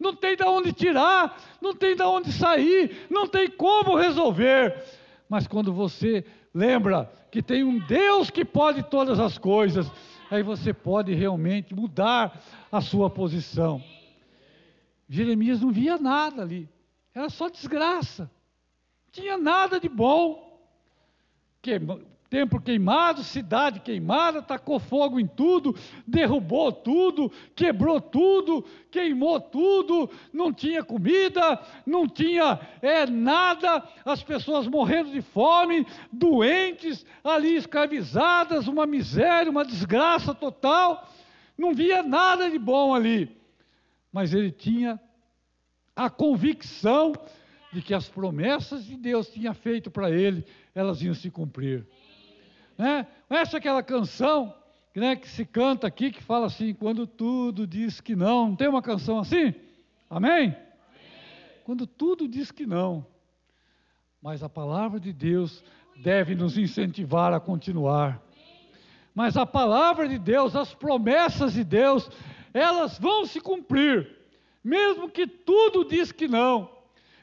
não 0.00 0.14
tem 0.14 0.34
de 0.34 0.44
onde 0.44 0.72
tirar, 0.72 1.40
não 1.60 1.74
tem 1.74 1.94
de 1.94 2.02
onde 2.02 2.32
sair, 2.32 3.06
não 3.10 3.28
tem 3.28 3.48
como 3.48 3.96
resolver. 3.96 4.82
Mas 5.28 5.46
quando 5.46 5.72
você 5.72 6.24
lembra 6.52 7.10
que 7.30 7.42
tem 7.42 7.62
um 7.62 7.78
Deus 7.78 8.30
que 8.30 8.44
pode 8.44 8.82
todas 8.84 9.20
as 9.20 9.38
coisas, 9.38 9.86
aí 10.30 10.42
você 10.42 10.72
pode 10.72 11.14
realmente 11.14 11.74
mudar 11.74 12.40
a 12.70 12.80
sua 12.80 13.08
posição. 13.10 13.82
Jeremias 15.08 15.60
não 15.60 15.70
via 15.70 15.98
nada 15.98 16.42
ali, 16.42 16.68
era 17.14 17.28
só 17.28 17.48
desgraça, 17.48 18.24
não 18.24 19.12
tinha 19.12 19.38
nada 19.38 19.78
de 19.78 19.88
bom. 19.88 20.44
Que 21.62 21.80
templo 22.28 22.60
queimado, 22.60 23.22
cidade 23.22 23.80
queimada, 23.80 24.42
tacou 24.42 24.78
fogo 24.78 25.20
em 25.20 25.26
tudo, 25.26 25.74
derrubou 26.06 26.72
tudo, 26.72 27.30
quebrou 27.54 28.00
tudo, 28.00 28.64
queimou 28.90 29.40
tudo, 29.40 30.10
não 30.32 30.52
tinha 30.52 30.82
comida, 30.82 31.60
não 31.86 32.08
tinha 32.08 32.58
é, 32.82 33.06
nada, 33.06 33.82
as 34.04 34.22
pessoas 34.22 34.66
morrendo 34.66 35.10
de 35.10 35.22
fome, 35.22 35.86
doentes, 36.12 37.06
ali 37.22 37.56
escravizadas, 37.56 38.66
uma 38.66 38.86
miséria, 38.86 39.50
uma 39.50 39.64
desgraça 39.64 40.34
total, 40.34 41.08
não 41.56 41.74
via 41.74 42.02
nada 42.02 42.50
de 42.50 42.58
bom 42.58 42.94
ali, 42.94 43.36
mas 44.12 44.34
ele 44.34 44.50
tinha 44.50 45.00
a 45.94 46.10
convicção 46.10 47.12
de 47.72 47.82
que 47.82 47.94
as 47.94 48.08
promessas 48.08 48.84
de 48.84 48.96
Deus 48.96 49.28
tinha 49.28 49.52
feito 49.54 49.90
para 49.90 50.10
ele, 50.10 50.44
elas 50.74 51.02
iam 51.02 51.14
se 51.14 51.30
cumprir. 51.30 51.86
Né? 52.76 53.06
Essa 53.28 53.56
é 53.56 53.58
aquela 53.58 53.82
canção 53.82 54.54
né, 54.94 55.16
que 55.16 55.28
se 55.28 55.44
canta 55.44 55.86
aqui, 55.86 56.10
que 56.10 56.22
fala 56.22 56.46
assim, 56.46 56.72
quando 56.74 57.06
tudo 57.06 57.66
diz 57.66 58.00
que 58.00 58.16
não. 58.16 58.48
Não 58.48 58.56
tem 58.56 58.68
uma 58.68 58.82
canção 58.82 59.18
assim? 59.18 59.54
Amém? 60.08 60.30
Amém? 60.30 60.56
Quando 61.64 61.86
tudo 61.86 62.28
diz 62.28 62.50
que 62.50 62.66
não. 62.66 63.06
Mas 64.22 64.42
a 64.42 64.48
palavra 64.48 64.98
de 64.98 65.12
Deus 65.12 65.62
deve 65.96 66.34
nos 66.34 66.56
incentivar 66.56 67.32
a 67.32 67.40
continuar. 67.40 68.22
Mas 69.14 69.36
a 69.36 69.46
palavra 69.46 70.08
de 70.08 70.18
Deus, 70.18 70.54
as 70.54 70.74
promessas 70.74 71.54
de 71.54 71.64
Deus, 71.64 72.10
elas 72.52 72.98
vão 72.98 73.24
se 73.24 73.40
cumprir, 73.40 74.16
mesmo 74.62 75.08
que 75.08 75.26
tudo 75.26 75.84
diz 75.84 76.12
que 76.12 76.28
não, 76.28 76.70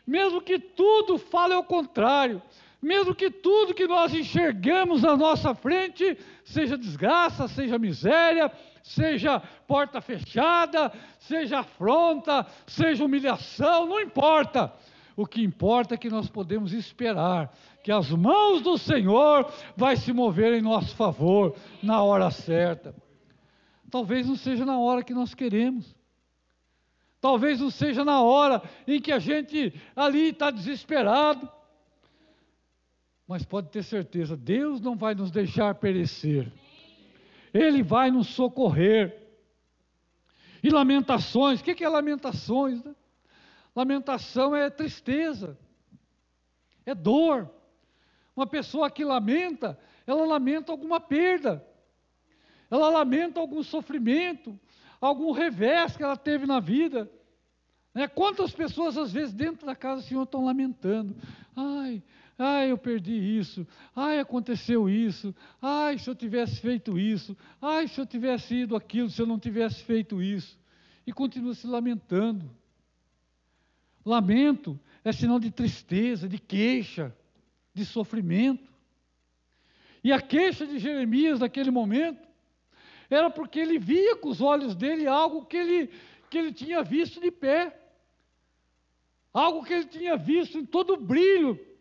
mesmo 0.05 0.41
que 0.41 0.57
tudo 0.57 1.17
fale 1.17 1.53
ao 1.53 1.63
contrário, 1.63 2.41
mesmo 2.83 3.15
que 3.15 3.31
tudo 3.31 3.73
que 3.73 3.87
nós 3.87 4.13
enxergamos 4.13 5.03
na 5.03 5.15
nossa 5.15 5.55
frente 5.55 6.17
seja 6.43 6.77
desgraça, 6.77 7.47
seja 7.47 7.79
miséria, 7.79 8.51
seja 8.83 9.39
porta 9.65 10.01
fechada, 10.01 10.91
seja 11.17 11.59
afronta, 11.59 12.45
seja 12.67 13.05
humilhação, 13.05 13.87
não 13.87 14.01
importa. 14.01 14.73
O 15.15 15.25
que 15.25 15.41
importa 15.41 15.93
é 15.93 15.97
que 15.97 16.09
nós 16.09 16.27
podemos 16.27 16.73
esperar 16.73 17.55
que 17.81 17.91
as 17.91 18.09
mãos 18.09 18.61
do 18.61 18.77
Senhor 18.77 19.49
vai 19.77 19.95
se 19.95 20.11
mover 20.11 20.53
em 20.53 20.61
nosso 20.61 20.93
favor 20.93 21.55
na 21.81 22.03
hora 22.03 22.29
certa. 22.31 22.93
Talvez 23.89 24.27
não 24.27 24.35
seja 24.35 24.65
na 24.65 24.77
hora 24.77 25.03
que 25.03 25.13
nós 25.13 25.33
queremos. 25.33 25.95
Talvez 27.21 27.61
não 27.61 27.69
seja 27.69 28.03
na 28.03 28.21
hora 28.21 28.61
em 28.85 28.99
que 28.99 29.13
a 29.13 29.19
gente 29.19 29.73
ali 29.95 30.31
está 30.31 30.51
desesperado 30.51 31.49
mas 33.27 33.45
pode 33.45 33.69
ter 33.69 33.83
certeza, 33.83 34.35
Deus 34.35 34.81
não 34.81 34.95
vai 34.95 35.15
nos 35.15 35.31
deixar 35.31 35.73
perecer. 35.75 36.51
Ele 37.53 37.81
vai 37.81 38.11
nos 38.11 38.27
socorrer. 38.27 39.21
E 40.61 40.69
lamentações, 40.69 41.59
o 41.59 41.63
que 41.63 41.83
é 41.83 41.89
lamentações? 41.89 42.83
Né? 42.83 42.95
Lamentação 43.75 44.55
é 44.55 44.69
tristeza, 44.69 45.57
é 46.85 46.93
dor. 46.93 47.49
Uma 48.35 48.47
pessoa 48.47 48.89
que 48.89 49.03
lamenta, 49.03 49.77
ela 50.05 50.25
lamenta 50.25 50.71
alguma 50.71 50.99
perda, 50.99 51.65
ela 52.69 52.89
lamenta 52.89 53.39
algum 53.39 53.61
sofrimento, 53.61 54.59
algum 54.99 55.31
revés 55.31 55.95
que 55.95 56.03
ela 56.03 56.17
teve 56.17 56.45
na 56.45 56.59
vida. 56.59 57.09
Né? 57.93 58.07
Quantas 58.07 58.51
pessoas, 58.51 58.97
às 58.97 59.11
vezes, 59.11 59.33
dentro 59.33 59.65
da 59.65 59.75
casa 59.75 60.01
do 60.01 60.07
Senhor 60.07 60.23
estão 60.23 60.43
lamentando? 60.43 61.15
Ai, 61.55 62.01
Ai, 62.45 62.71
eu 62.71 62.77
perdi 62.77 63.13
isso. 63.13 63.65
Ai, 63.95 64.19
aconteceu 64.19 64.89
isso. 64.89 65.33
Ai, 65.62 65.97
se 65.97 66.09
eu 66.09 66.13
tivesse 66.13 66.59
feito 66.59 67.00
isso. 67.00 67.38
Ai, 67.62 67.88
se 67.88 68.01
eu 68.01 68.05
tivesse 68.05 68.53
ido 68.53 68.75
aquilo, 68.75 69.09
se 69.09 69.21
eu 69.21 69.25
não 69.25 69.39
tivesse 69.39 69.81
feito 69.85 70.21
isso. 70.21 70.59
E 71.07 71.13
continua 71.13 71.53
se 71.53 71.65
lamentando. 71.65 72.51
Lamento 74.05 74.77
é 75.05 75.13
sinal 75.13 75.39
de 75.39 75.51
tristeza, 75.51 76.27
de 76.27 76.38
queixa, 76.38 77.15
de 77.73 77.85
sofrimento. 77.85 78.69
E 80.03 80.12
a 80.12 80.19
queixa 80.19 80.67
de 80.67 80.79
Jeremias 80.79 81.39
naquele 81.39 81.71
momento 81.71 82.27
era 83.09 83.29
porque 83.29 83.57
ele 83.57 83.79
via 83.79 84.17
com 84.17 84.27
os 84.27 84.41
olhos 84.41 84.75
dele 84.75 85.07
algo 85.07 85.45
que 85.45 85.55
ele, 85.55 85.89
que 86.29 86.38
ele 86.38 86.51
tinha 86.51 86.83
visto 86.83 87.21
de 87.21 87.31
pé. 87.31 87.79
Algo 89.33 89.63
que 89.63 89.71
ele 89.71 89.85
tinha 89.85 90.17
visto 90.17 90.57
em 90.57 90.65
todo 90.65 90.95
o 90.95 90.97
brilho 90.97 91.71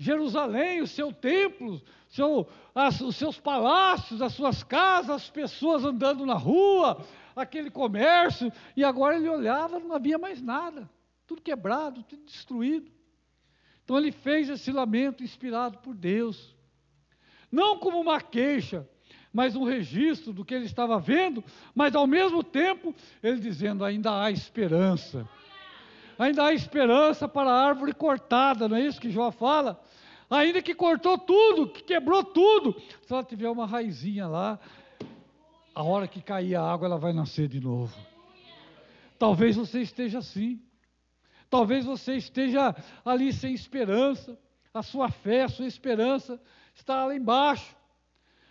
Jerusalém, 0.00 0.80
o 0.80 0.86
seu 0.86 1.12
templo, 1.12 1.78
seu, 2.08 2.48
as, 2.74 3.02
os 3.02 3.16
seus 3.16 3.38
palácios, 3.38 4.22
as 4.22 4.32
suas 4.32 4.62
casas, 4.62 5.10
as 5.10 5.28
pessoas 5.28 5.84
andando 5.84 6.24
na 6.24 6.32
rua, 6.32 7.04
aquele 7.36 7.70
comércio, 7.70 8.50
e 8.74 8.82
agora 8.82 9.16
ele 9.16 9.28
olhava, 9.28 9.78
não 9.78 9.94
havia 9.94 10.16
mais 10.16 10.40
nada, 10.40 10.88
tudo 11.26 11.42
quebrado, 11.42 12.02
tudo 12.02 12.24
destruído. 12.24 12.90
Então 13.84 13.98
ele 13.98 14.10
fez 14.10 14.48
esse 14.48 14.72
lamento 14.72 15.22
inspirado 15.22 15.76
por 15.80 15.94
Deus, 15.94 16.56
não 17.52 17.78
como 17.78 18.00
uma 18.00 18.22
queixa, 18.22 18.88
mas 19.30 19.54
um 19.54 19.64
registro 19.64 20.32
do 20.32 20.46
que 20.46 20.54
ele 20.54 20.64
estava 20.64 20.98
vendo, 20.98 21.44
mas 21.74 21.94
ao 21.94 22.06
mesmo 22.06 22.42
tempo 22.42 22.94
ele 23.22 23.38
dizendo: 23.38 23.84
ainda 23.84 24.22
há 24.22 24.30
esperança 24.30 25.28
ainda 26.20 26.44
há 26.44 26.52
esperança 26.52 27.26
para 27.26 27.50
a 27.50 27.66
árvore 27.66 27.94
cortada, 27.94 28.68
não 28.68 28.76
é 28.76 28.82
isso 28.82 29.00
que 29.00 29.10
Jó 29.10 29.30
fala? 29.30 29.82
Ainda 30.28 30.60
que 30.62 30.74
cortou 30.74 31.16
tudo, 31.16 31.68
que 31.68 31.82
quebrou 31.82 32.22
tudo, 32.22 32.80
se 33.02 33.12
ela 33.12 33.24
tiver 33.24 33.48
uma 33.48 33.66
raizinha 33.66 34.28
lá, 34.28 34.60
a 35.74 35.82
hora 35.82 36.06
que 36.06 36.20
cair 36.20 36.54
a 36.54 36.62
água, 36.62 36.86
ela 36.86 36.98
vai 36.98 37.12
nascer 37.12 37.48
de 37.48 37.58
novo. 37.58 37.96
Talvez 39.18 39.56
você 39.56 39.80
esteja 39.80 40.18
assim. 40.18 40.60
Talvez 41.48 41.84
você 41.84 42.16
esteja 42.16 42.76
ali 43.04 43.32
sem 43.32 43.54
esperança. 43.54 44.38
A 44.72 44.82
sua 44.82 45.10
fé, 45.10 45.44
a 45.44 45.48
sua 45.48 45.66
esperança 45.66 46.40
está 46.74 47.06
lá 47.06 47.14
embaixo. 47.14 47.74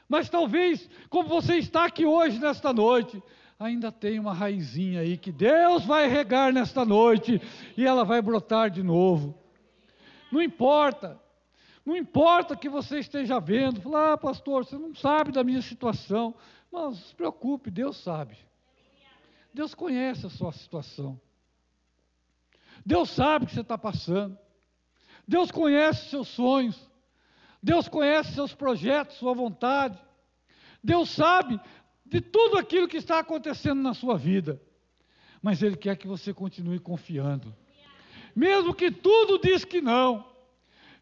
Mas 0.08 0.28
talvez, 0.28 0.90
como 1.10 1.30
você 1.30 1.58
está 1.58 1.86
aqui 1.86 2.06
hoje, 2.06 2.40
nesta 2.40 2.74
noite, 2.74 3.22
ainda 3.60 3.92
tem 3.92 4.18
uma 4.18 4.34
raizinha 4.34 5.02
aí 5.02 5.18
que 5.18 5.34
Deus 5.34 5.84
vai 5.84 6.08
regar 6.08 6.54
nesta 6.54 6.86
noite 6.86 7.42
e 7.76 7.86
ela 7.86 8.06
vai 8.06 8.22
brotar 8.22 8.70
de 8.70 8.82
novo. 8.82 9.38
Não 10.32 10.42
importa. 10.42 11.20
Não 11.86 11.98
importa 11.98 12.56
que 12.56 12.70
você 12.70 13.00
esteja 13.00 13.38
vendo, 13.40 13.82
falar, 13.82 14.14
ah, 14.14 14.18
pastor, 14.18 14.66
você 14.66 14.78
não 14.78 14.96
sabe 14.96 15.34
da 15.34 15.44
minha 15.44 15.62
situação. 15.62 16.34
Não, 16.72 16.92
não 16.92 16.96
se 16.96 17.14
preocupe, 17.14 17.70
Deus 17.70 17.98
sabe. 17.98 18.38
Deus 19.54 19.76
conhece 19.76 20.26
a 20.26 20.30
sua 20.30 20.54
situação. 20.54 21.20
Deus 22.86 23.10
sabe 23.10 23.44
o 23.44 23.48
que 23.48 23.54
você 23.54 23.62
está 23.62 23.78
passando. 23.78 24.38
Deus 25.28 25.52
conhece 25.52 26.10
seus 26.10 26.30
sonhos. 26.30 26.90
Deus 27.62 27.90
conhece 27.90 28.34
seus 28.34 28.54
projetos, 28.54 29.18
sua 29.18 29.34
vontade. 29.34 30.00
Deus 30.84 31.10
sabe 31.10 31.60
de 32.10 32.20
tudo 32.22 32.58
aquilo 32.58 32.88
que 32.88 32.98
está 32.98 33.20
acontecendo 33.20 33.82
na 33.82 33.94
sua 33.94 34.18
vida. 34.18 34.62
Mas 35.42 35.62
Ele 35.62 35.78
quer 35.78 35.96
que 35.96 36.08
você 36.08 36.34
continue 36.34 36.80
confiando. 36.80 37.56
Mesmo 38.36 38.74
que 38.74 38.92
tudo 38.92 39.40
diz 39.40 39.64
que 39.64 39.80
não. 39.80 40.26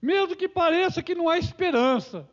Mesmo 0.01 0.35
que 0.35 0.47
pareça 0.47 1.01
que 1.01 1.15
não 1.15 1.27
há 1.27 1.37
esperança 1.37 2.29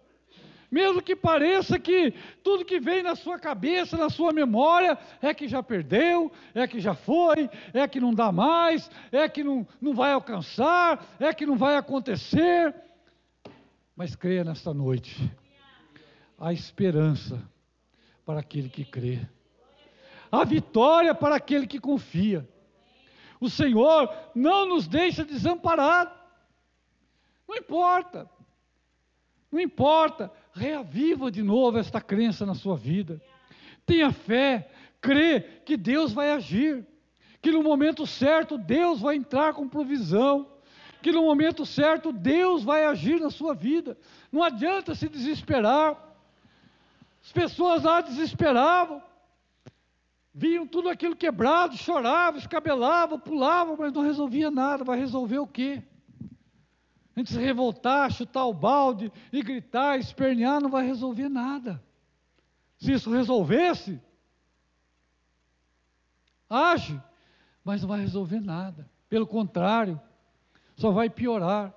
mesmo 0.75 1.01
que 1.01 1.15
pareça 1.15 1.79
que 1.79 2.13
tudo 2.43 2.65
que 2.65 2.81
vem 2.81 3.01
na 3.01 3.15
sua 3.15 3.39
cabeça, 3.39 3.97
na 3.97 4.11
sua 4.11 4.33
memória, 4.33 4.99
é 5.23 5.33
que 5.33 5.47
já 5.47 5.63
perdeu, 5.63 6.33
é 6.53 6.67
que 6.67 6.81
já 6.81 6.97
foi, 6.97 7.49
é 7.73 7.87
que 7.87 8.01
não 8.01 8.13
dá 8.13 8.33
mais, 8.33 8.91
é 9.13 9.29
que 9.29 9.45
não, 9.45 9.65
não 9.81 9.95
vai 9.95 10.11
alcançar, 10.11 11.07
é 11.21 11.33
que 11.33 11.47
não 11.47 11.57
vai 11.57 11.77
acontecer. 11.77 12.75
Mas 13.95 14.17
creia 14.17 14.43
nesta 14.43 14.75
noite, 14.75 15.31
a 16.37 16.53
esperança 16.53 17.41
para 18.25 18.41
aquele 18.41 18.69
que 18.69 18.85
crê, 18.85 19.21
a 20.31 20.45
vitória 20.45 21.15
para 21.15 21.37
aquele 21.37 21.67
que 21.67 21.79
confia. 21.79 22.49
O 23.41 23.49
Senhor 23.49 24.11
não 24.35 24.67
nos 24.67 24.89
deixa 24.89 25.25
desamparados. 25.25 26.15
Não 27.47 27.57
importa, 27.57 28.29
não 29.53 29.61
importa, 29.61 30.33
reaviva 30.53 31.31
de 31.31 31.43
novo 31.43 31.79
esta 31.79 32.01
crença 32.01 32.45
na 32.45 32.55
sua 32.55 32.77
vida. 32.77 33.21
Tenha 33.87 34.11
fé, 34.11 34.69
crê 35.01 35.41
que 35.65 35.77
Deus 35.77 36.13
vai 36.13 36.31
agir, 36.31 36.85
que 37.41 37.53
no 37.53 37.63
momento 37.63 38.07
certo 38.07 38.57
Deus 38.57 39.01
vai 39.01 39.17
entrar 39.17 39.53
com 39.53 39.69
provisão, 39.69 40.49
que 41.03 41.13
no 41.13 41.23
momento 41.23 41.67
certo 41.67 42.11
Deus 42.11 42.65
vai 42.65 42.85
agir 42.87 43.21
na 43.21 43.31
sua 43.31 43.55
vida. 43.55 43.97
Não 44.33 44.43
adianta 44.43 44.95
se 44.95 45.09
desesperar. 45.09 46.14
As 47.25 47.33
pessoas 47.33 47.83
lá 47.83 48.03
desesperavam, 48.03 49.03
viam 50.33 50.67
tudo 50.67 50.91
aquilo 50.91 51.17
quebrado, 51.17 51.75
choravam, 51.75 52.39
escabelavam, 52.39 53.19
pulavam, 53.19 53.77
mas 53.79 53.93
não 53.95 54.03
resolvia 54.03 54.51
nada. 54.51 54.85
Vai 54.85 54.99
resolver 54.99 55.39
o 55.39 55.47
quê? 55.47 55.83
A 57.17 57.21
gente 57.21 57.33
se 57.33 57.39
revoltar, 57.39 58.13
chutar 58.13 58.45
o 58.45 58.53
balde 58.53 59.11
e 59.33 59.43
gritar, 59.43 59.99
espernear, 59.99 60.61
não 60.61 60.69
vai 60.69 60.85
resolver 60.85 61.31
nada. 61.31 61.83
Se 62.77 62.93
isso 62.93 63.11
resolvesse, 63.11 63.99
age, 66.51 67.01
mas 67.65 67.81
não 67.81 67.89
vai 67.89 68.01
resolver 68.01 68.41
nada. 68.41 68.91
Pelo 69.09 69.27
contrário, 69.27 69.99
só 70.77 70.91
vai 70.91 71.09
piorar. 71.09 71.73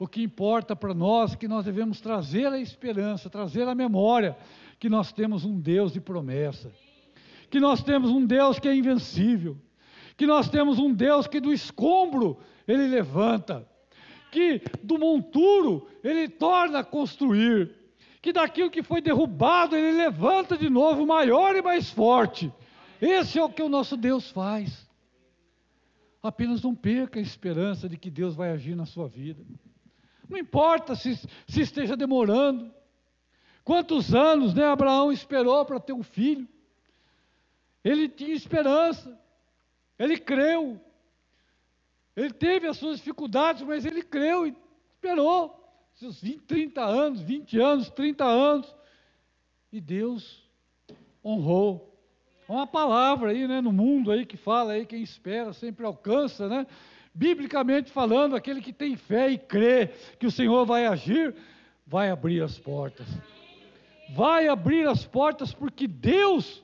O 0.00 0.08
que 0.08 0.22
importa 0.22 0.74
para 0.74 0.94
nós 0.94 1.34
é 1.34 1.36
que 1.36 1.46
nós 1.46 1.66
devemos 1.66 2.00
trazer 2.00 2.46
a 2.46 2.58
esperança, 2.58 3.28
trazer 3.28 3.68
a 3.68 3.74
memória 3.74 4.34
que 4.78 4.88
nós 4.88 5.12
temos 5.12 5.44
um 5.44 5.60
Deus 5.60 5.92
de 5.92 6.00
promessa, 6.00 6.72
que 7.50 7.60
nós 7.60 7.82
temos 7.82 8.10
um 8.10 8.24
Deus 8.24 8.58
que 8.58 8.66
é 8.66 8.74
invencível, 8.74 9.58
que 10.16 10.26
nós 10.26 10.48
temos 10.48 10.78
um 10.78 10.90
Deus 10.90 11.26
que 11.26 11.38
do 11.38 11.52
escombro 11.52 12.38
ele 12.66 12.86
levanta, 12.86 13.68
que 14.32 14.62
do 14.82 14.98
monturo 14.98 15.86
ele 16.02 16.30
torna 16.30 16.78
a 16.78 16.84
construir, 16.84 17.70
que 18.22 18.32
daquilo 18.32 18.70
que 18.70 18.82
foi 18.82 19.02
derrubado 19.02 19.76
ele 19.76 19.98
levanta 19.98 20.56
de 20.56 20.70
novo 20.70 21.04
maior 21.04 21.54
e 21.54 21.60
mais 21.60 21.90
forte. 21.90 22.50
Esse 23.02 23.38
é 23.38 23.44
o 23.44 23.50
que 23.50 23.62
o 23.62 23.68
nosso 23.68 23.98
Deus 23.98 24.30
faz. 24.30 24.88
Apenas 26.22 26.62
não 26.62 26.74
perca 26.74 27.18
a 27.18 27.22
esperança 27.22 27.86
de 27.86 27.98
que 27.98 28.10
Deus 28.10 28.34
vai 28.34 28.50
agir 28.50 28.74
na 28.74 28.86
sua 28.86 29.06
vida. 29.06 29.44
Não 30.30 30.38
importa 30.38 30.94
se, 30.94 31.16
se 31.48 31.60
esteja 31.60 31.96
demorando. 31.96 32.72
Quantos 33.64 34.14
anos 34.14 34.54
né, 34.54 34.64
Abraão 34.64 35.10
esperou 35.10 35.64
para 35.64 35.80
ter 35.80 35.92
um 35.92 36.04
filho? 36.04 36.48
Ele 37.82 38.08
tinha 38.08 38.34
esperança, 38.34 39.18
ele 39.98 40.16
creu, 40.16 40.80
ele 42.14 42.32
teve 42.32 42.66
as 42.68 42.76
suas 42.76 42.98
dificuldades, 42.98 43.62
mas 43.62 43.84
ele 43.84 44.02
creu 44.02 44.46
e 44.46 44.54
esperou. 44.94 45.56
Seus 45.96 46.20
20, 46.20 46.42
30 46.42 46.80
anos, 46.82 47.20
20 47.20 47.58
anos, 47.58 47.90
30 47.90 48.24
anos. 48.24 48.74
E 49.72 49.80
Deus 49.80 50.48
honrou. 51.24 51.98
Uma 52.48 52.66
palavra 52.66 53.30
aí, 53.30 53.46
né, 53.46 53.60
no 53.60 53.72
mundo 53.72 54.10
aí 54.10 54.24
que 54.24 54.36
fala 54.36 54.72
aí, 54.72 54.86
quem 54.86 55.02
espera 55.02 55.52
sempre 55.52 55.84
alcança, 55.84 56.48
né? 56.48 56.66
Biblicamente 57.12 57.90
falando, 57.90 58.36
aquele 58.36 58.60
que 58.60 58.72
tem 58.72 58.96
fé 58.96 59.30
e 59.30 59.38
crê 59.38 59.88
que 60.18 60.26
o 60.26 60.30
Senhor 60.30 60.64
vai 60.64 60.86
agir, 60.86 61.34
vai 61.86 62.10
abrir 62.10 62.42
as 62.42 62.58
portas. 62.58 63.06
Vai 64.14 64.48
abrir 64.48 64.88
as 64.88 65.04
portas 65.04 65.52
porque 65.52 65.86
Deus 65.86 66.62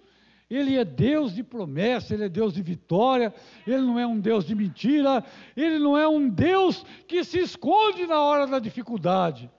ele 0.48 0.76
é 0.76 0.84
Deus 0.84 1.34
de 1.34 1.42
promessa, 1.42 2.14
Ele 2.14 2.24
é 2.24 2.28
Deus 2.28 2.54
de 2.54 2.62
vitória, 2.62 3.34
Ele 3.66 3.80
não 3.80 3.98
é 3.98 4.06
um 4.06 4.18
Deus 4.18 4.44
de 4.44 4.54
mentira, 4.54 5.24
Ele 5.56 5.78
não 5.78 5.98
é 5.98 6.06
um 6.06 6.28
Deus 6.28 6.84
que 7.08 7.24
se 7.24 7.40
esconde 7.40 8.06
na 8.06 8.22
hora 8.22 8.46
da 8.46 8.60
dificuldade. 8.60 9.50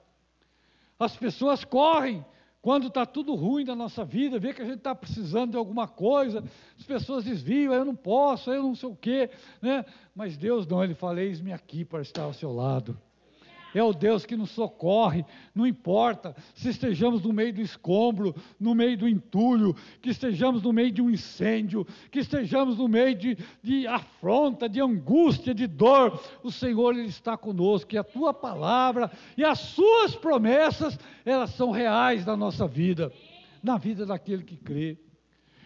As 0.98 1.16
pessoas 1.16 1.66
correm 1.66 2.26
quando 2.68 2.88
está 2.88 3.06
tudo 3.06 3.34
ruim 3.34 3.64
na 3.64 3.74
nossa 3.74 4.04
vida, 4.04 4.38
vê 4.38 4.54
que 4.54 4.62
a 4.62 4.66
gente 4.66 4.80
está 4.80 4.94
precisando 4.94 5.52
de 5.52 5.58
alguma 5.58 5.88
coisa, 5.88 6.44
as 6.78 6.84
pessoas 6.86 7.24
desviam, 7.24 7.74
eu 7.74 7.86
não 7.86 7.96
posso, 7.96 8.52
eu 8.52 8.62
não 8.62 8.76
sei 8.76 8.90
o 8.90 8.94
quê, 8.94 9.30
né? 9.62 9.86
mas 10.14 10.36
Deus 10.36 10.68
não, 10.68 10.84
Ele 10.84 10.94
fala, 10.94 11.22
eis-me 11.22 11.54
aqui 11.54 11.86
para 11.86 12.02
estar 12.02 12.24
ao 12.24 12.34
seu 12.34 12.52
lado 12.52 13.00
é 13.78 13.84
o 13.84 13.94
Deus 13.94 14.26
que 14.26 14.36
nos 14.36 14.52
socorre, 14.52 15.24
não 15.54 15.66
importa 15.66 16.36
se 16.56 16.70
estejamos 16.70 17.22
no 17.22 17.32
meio 17.32 17.54
do 17.54 17.62
escombro, 17.62 18.36
no 18.60 18.74
meio 18.74 18.98
do 18.98 19.08
entulho, 19.08 19.76
que 20.02 20.10
estejamos 20.10 20.64
no 20.64 20.74
meio 20.74 20.92
de 20.92 21.02
um 21.02 21.10
incêndio, 21.10 21.86
que 22.12 22.20
estejamos 22.20 22.78
no 22.78 22.88
meio 22.88 23.16
de, 23.16 23.38
de 23.62 23.86
afronta, 23.86 24.68
de 24.68 24.82
angústia, 24.82 25.54
de 25.54 25.68
dor, 25.68 26.20
o 26.44 26.52
Senhor 26.52 26.96
Ele 26.96 27.08
está 27.08 27.38
conosco, 27.38 27.94
e 27.94 27.98
a 27.98 28.04
tua 28.04 28.34
palavra 28.34 29.12
e 29.38 29.44
as 29.44 29.60
suas 29.60 30.16
promessas, 30.16 30.98
elas 31.24 31.52
são 31.52 31.72
reais 31.72 32.26
na 32.26 32.36
nossa 32.36 32.68
vida, 32.68 33.12
na 33.62 33.78
vida 33.78 34.06
daquele 34.06 34.44
que 34.44 34.58
crê. 34.58 34.98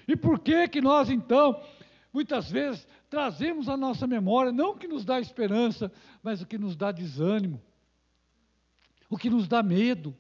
E 0.08 0.16
por 0.16 0.40
que 0.40 0.68
que 0.68 0.82
nós 0.82 1.10
então, 1.10 1.62
muitas 2.12 2.52
vezes, 2.52 2.86
trazemos 3.10 3.70
a 3.70 3.78
nossa 3.78 4.06
memória, 4.06 4.52
não 4.52 4.72
o 4.72 4.76
que 4.76 4.88
nos 4.88 5.06
dá 5.06 5.20
esperança, 5.20 5.92
mas 6.22 6.42
o 6.42 6.46
que 6.46 6.58
nos 6.58 6.76
dá 6.76 6.92
desânimo 6.92 7.62
o 9.12 9.18
que 9.18 9.30
nos 9.30 9.48
dá 9.48 9.62
medo. 9.62 10.16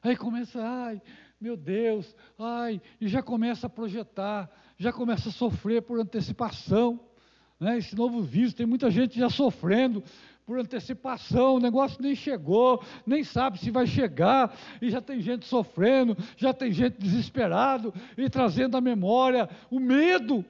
Aí 0.00 0.16
começa, 0.16 0.62
ai, 0.62 1.02
meu 1.40 1.56
Deus, 1.56 2.14
ai, 2.38 2.80
e 3.00 3.08
já 3.08 3.20
começa 3.20 3.66
a 3.66 3.70
projetar, 3.70 4.48
já 4.78 4.92
começa 4.92 5.28
a 5.28 5.32
sofrer 5.32 5.82
por 5.82 5.98
antecipação. 5.98 7.00
Né? 7.58 7.78
Esse 7.78 7.96
novo 7.96 8.22
vírus, 8.22 8.54
tem 8.54 8.64
muita 8.64 8.90
gente 8.92 9.18
já 9.18 9.28
sofrendo 9.28 10.04
por 10.46 10.60
antecipação, 10.60 11.56
o 11.56 11.60
negócio 11.60 12.00
nem 12.00 12.14
chegou, 12.14 12.80
nem 13.04 13.24
sabe 13.24 13.58
se 13.58 13.68
vai 13.68 13.84
chegar, 13.84 14.56
e 14.80 14.88
já 14.88 15.02
tem 15.02 15.20
gente 15.20 15.44
sofrendo, 15.44 16.16
já 16.36 16.54
tem 16.54 16.70
gente 16.70 17.00
desesperado, 17.00 17.92
e 18.16 18.30
trazendo 18.30 18.76
à 18.76 18.80
memória 18.80 19.48
o 19.68 19.80
medo 19.80 20.44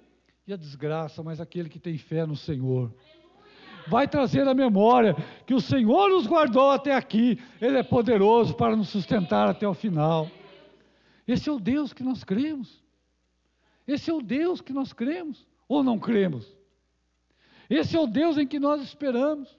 e 0.46 0.52
a 0.52 0.56
desgraça, 0.56 1.22
mas 1.22 1.40
aquele 1.40 1.70
que 1.70 1.78
tem 1.78 1.96
fé 1.96 2.26
no 2.26 2.36
Senhor 2.36 2.92
vai 3.88 4.08
trazer 4.08 4.46
à 4.46 4.54
memória 4.54 5.16
que 5.46 5.54
o 5.54 5.60
Senhor 5.60 6.08
nos 6.10 6.26
guardou 6.26 6.70
até 6.70 6.94
aqui, 6.94 7.40
Ele 7.60 7.78
é 7.78 7.82
poderoso 7.82 8.54
para 8.54 8.76
nos 8.76 8.88
sustentar 8.88 9.48
até 9.48 9.66
o 9.66 9.74
final. 9.74 10.30
Esse 11.26 11.48
é 11.48 11.52
o 11.52 11.58
Deus 11.58 11.92
que 11.92 12.02
nós 12.02 12.22
cremos. 12.22 12.82
Esse 13.86 14.10
é 14.10 14.14
o 14.14 14.20
Deus 14.20 14.60
que 14.60 14.72
nós 14.72 14.92
cremos 14.92 15.46
ou 15.68 15.82
não 15.82 15.98
cremos. 15.98 16.56
Esse 17.68 17.96
é 17.96 18.00
o 18.00 18.06
Deus 18.06 18.38
em 18.38 18.46
que 18.46 18.58
nós 18.58 18.82
esperamos. 18.82 19.56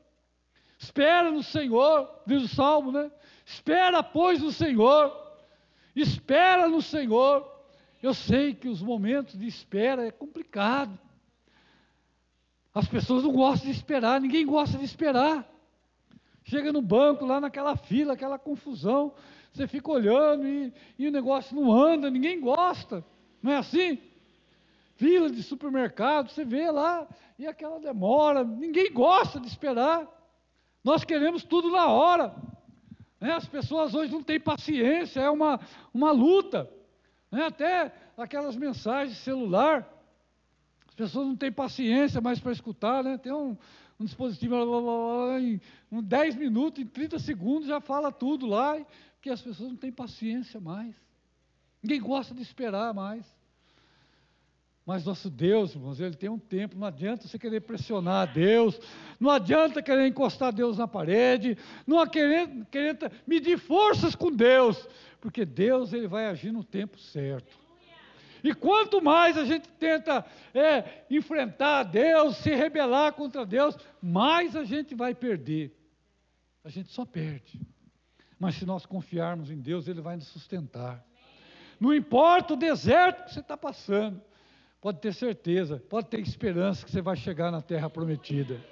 Espera 0.78 1.32
no 1.32 1.44
Senhor, 1.44 2.10
diz 2.26 2.44
o 2.44 2.48
Salmo, 2.48 2.92
né? 2.92 3.12
Espera, 3.46 4.04
pois, 4.04 4.42
no 4.42 4.52
Senhor. 4.52 5.12
Espera 5.96 6.68
no 6.68 6.82
Senhor. 6.82 7.50
Eu 8.02 8.14
sei 8.14 8.54
que 8.54 8.68
os 8.68 8.82
momentos 8.82 9.38
de 9.38 9.48
espera 9.48 10.06
é 10.06 10.12
complicado. 10.12 10.98
As 12.78 12.88
pessoas 12.88 13.24
não 13.24 13.32
gostam 13.32 13.72
de 13.72 13.76
esperar, 13.76 14.22
ninguém 14.22 14.46
gosta 14.46 14.78
de 14.78 14.86
esperar. 14.86 15.52
Chega 16.44 16.72
no 16.72 16.80
banco, 16.80 17.26
lá 17.26 17.42
naquela 17.42 17.76
fila, 17.76 18.14
aquela 18.14 18.38
confusão, 18.38 19.14
você 19.52 19.66
fica 19.66 19.90
olhando 19.90 20.48
e, 20.48 20.72
e 21.00 21.08
o 21.08 21.12
negócio 21.12 21.56
não 21.56 21.72
anda, 21.72 22.08
ninguém 22.12 22.40
gosta. 22.40 23.04
Não 23.42 23.52
é 23.52 23.58
assim? 23.58 23.98
Fila 24.96 25.28
de 25.28 25.42
supermercado, 25.42 26.30
você 26.30 26.46
vê 26.46 26.70
lá, 26.70 27.08
e 27.40 27.48
aquela 27.48 27.80
demora, 27.80 28.44
ninguém 28.44 28.94
gosta 28.94 29.40
de 29.40 29.48
esperar. 29.48 30.08
Nós 30.84 31.04
queremos 31.04 31.44
tudo 31.44 31.72
na 31.72 31.88
hora. 31.88 32.36
Né? 33.20 33.34
As 33.34 33.48
pessoas 33.48 33.96
hoje 33.96 34.14
não 34.14 34.22
têm 34.22 34.40
paciência, 34.40 35.20
é 35.20 35.30
uma, 35.32 35.60
uma 35.92 36.12
luta. 36.12 36.70
Né? 37.32 37.44
Até 37.44 37.92
aquelas 38.16 38.56
mensagens 38.56 39.18
celular, 39.18 39.97
pessoas 40.98 41.28
não 41.28 41.36
têm 41.36 41.52
paciência 41.52 42.20
mais 42.20 42.40
para 42.40 42.52
escutar, 42.52 43.04
né? 43.04 43.18
Tem 43.18 43.32
um, 43.32 43.56
um 44.00 44.04
dispositivo 44.04 44.56
blá, 44.56 44.66
blá, 44.66 44.82
blá, 44.82 45.40
em, 45.40 45.62
em 45.92 46.02
10 46.02 46.36
minutos, 46.36 46.84
em 46.84 46.88
30 46.88 47.20
segundos 47.20 47.68
já 47.68 47.80
fala 47.80 48.12
tudo 48.12 48.48
lá, 48.48 48.76
porque 49.14 49.30
as 49.30 49.42
pessoas 49.42 49.70
não 49.70 49.78
têm 49.78 49.92
paciência 49.92 50.60
mais. 50.60 50.96
Ninguém 51.82 52.02
gosta 52.02 52.34
de 52.34 52.42
esperar 52.42 52.94
mais. 52.94 53.24
Mas 54.84 55.06
nosso 55.06 55.30
Deus, 55.30 55.76
irmãos, 55.76 56.00
ele 56.00 56.16
tem 56.16 56.30
um 56.30 56.40
tempo, 56.40 56.78
não 56.78 56.88
adianta 56.88 57.28
você 57.28 57.38
querer 57.38 57.60
pressionar 57.60 58.34
Deus, 58.34 58.80
não 59.20 59.30
adianta 59.30 59.84
querer 59.84 60.08
encostar 60.08 60.52
Deus 60.52 60.78
na 60.78 60.88
parede, 60.88 61.58
não 61.86 62.08
querer, 62.08 62.50
querer 62.72 62.98
medir 63.28 63.60
forças 63.60 64.16
com 64.16 64.32
Deus, 64.32 64.88
porque 65.20 65.46
Deus 65.46 65.92
ele 65.94 66.08
vai 66.08 66.26
agir 66.26 66.52
no 66.54 66.64
tempo 66.64 66.98
certo. 66.98 67.67
E 68.48 68.54
quanto 68.54 69.02
mais 69.02 69.38
a 69.38 69.44
gente 69.44 69.68
tenta 69.68 70.26
é, 70.54 71.04
enfrentar 71.10 71.84
Deus, 71.84 72.38
se 72.38 72.56
rebelar 72.56 73.12
contra 73.12 73.46
Deus, 73.46 73.78
mais 74.02 74.56
a 74.56 74.64
gente 74.64 74.96
vai 74.96 75.14
perder. 75.14 75.78
A 76.64 76.70
gente 76.70 76.90
só 76.90 77.04
perde. 77.04 77.60
Mas 78.40 78.56
se 78.56 78.66
nós 78.66 78.86
confiarmos 78.86 79.52
em 79.52 79.60
Deus, 79.60 79.90
Ele 79.90 80.00
vai 80.00 80.16
nos 80.16 80.30
sustentar. 80.30 81.06
Não 81.78 81.94
importa 81.94 82.54
o 82.54 82.58
deserto 82.58 83.26
que 83.26 83.34
você 83.34 83.42
está 83.42 83.58
passando, 83.58 84.22
pode 84.80 85.02
ter 85.02 85.14
certeza, 85.14 85.84
pode 85.90 86.08
ter 86.08 86.22
esperança 86.22 86.86
que 86.86 86.92
você 86.92 87.02
vai 87.02 87.18
chegar 87.18 87.52
na 87.52 87.62
terra 87.62 87.90
prometida. 87.90 88.64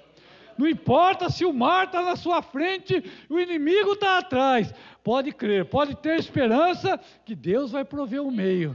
Não 0.56 0.66
importa 0.66 1.28
se 1.28 1.44
o 1.44 1.52
mar 1.52 1.84
está 1.84 2.00
na 2.00 2.16
sua 2.16 2.40
frente 2.40 2.94
e 3.28 3.30
o 3.32 3.38
inimigo 3.38 3.92
está 3.92 4.16
atrás, 4.20 4.72
pode 5.04 5.32
crer, 5.32 5.66
pode 5.66 5.94
ter 5.96 6.18
esperança 6.18 6.98
que 7.26 7.34
Deus 7.34 7.72
vai 7.72 7.84
prover 7.84 8.22
o 8.22 8.28
um 8.28 8.30
meio 8.30 8.74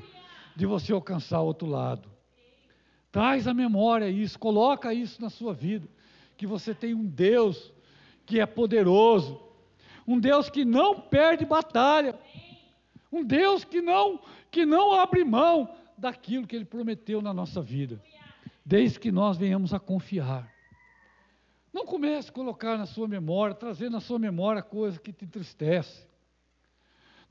de 0.55 0.65
você 0.65 0.91
alcançar 0.91 1.41
o 1.41 1.45
outro 1.45 1.67
lado. 1.67 2.09
Traz 3.11 3.47
a 3.47 3.53
memória 3.53 4.09
isso, 4.09 4.39
coloca 4.39 4.93
isso 4.93 5.21
na 5.21 5.29
sua 5.29 5.53
vida, 5.53 5.87
que 6.37 6.47
você 6.47 6.73
tem 6.73 6.93
um 6.93 7.05
Deus 7.05 7.73
que 8.25 8.39
é 8.39 8.45
poderoso, 8.45 9.41
um 10.07 10.19
Deus 10.19 10.49
que 10.49 10.63
não 10.63 10.99
perde 10.99 11.45
batalha, 11.45 12.17
um 13.11 13.23
Deus 13.23 13.63
que 13.63 13.81
não 13.81 14.19
que 14.49 14.65
não 14.65 14.91
abre 14.91 15.23
mão 15.23 15.69
daquilo 15.97 16.45
que 16.45 16.55
ele 16.55 16.65
prometeu 16.65 17.21
na 17.21 17.33
nossa 17.33 17.61
vida, 17.61 18.01
desde 18.65 18.99
que 18.99 19.11
nós 19.11 19.37
venhamos 19.37 19.73
a 19.73 19.79
confiar. 19.79 20.51
Não 21.71 21.85
comece 21.85 22.29
a 22.29 22.33
colocar 22.33 22.77
na 22.77 22.85
sua 22.85 23.07
memória, 23.07 23.55
trazer 23.55 23.89
na 23.89 24.01
sua 24.01 24.19
memória 24.19 24.61
coisa 24.61 24.99
que 24.99 25.13
te 25.13 25.23
entristece. 25.23 26.05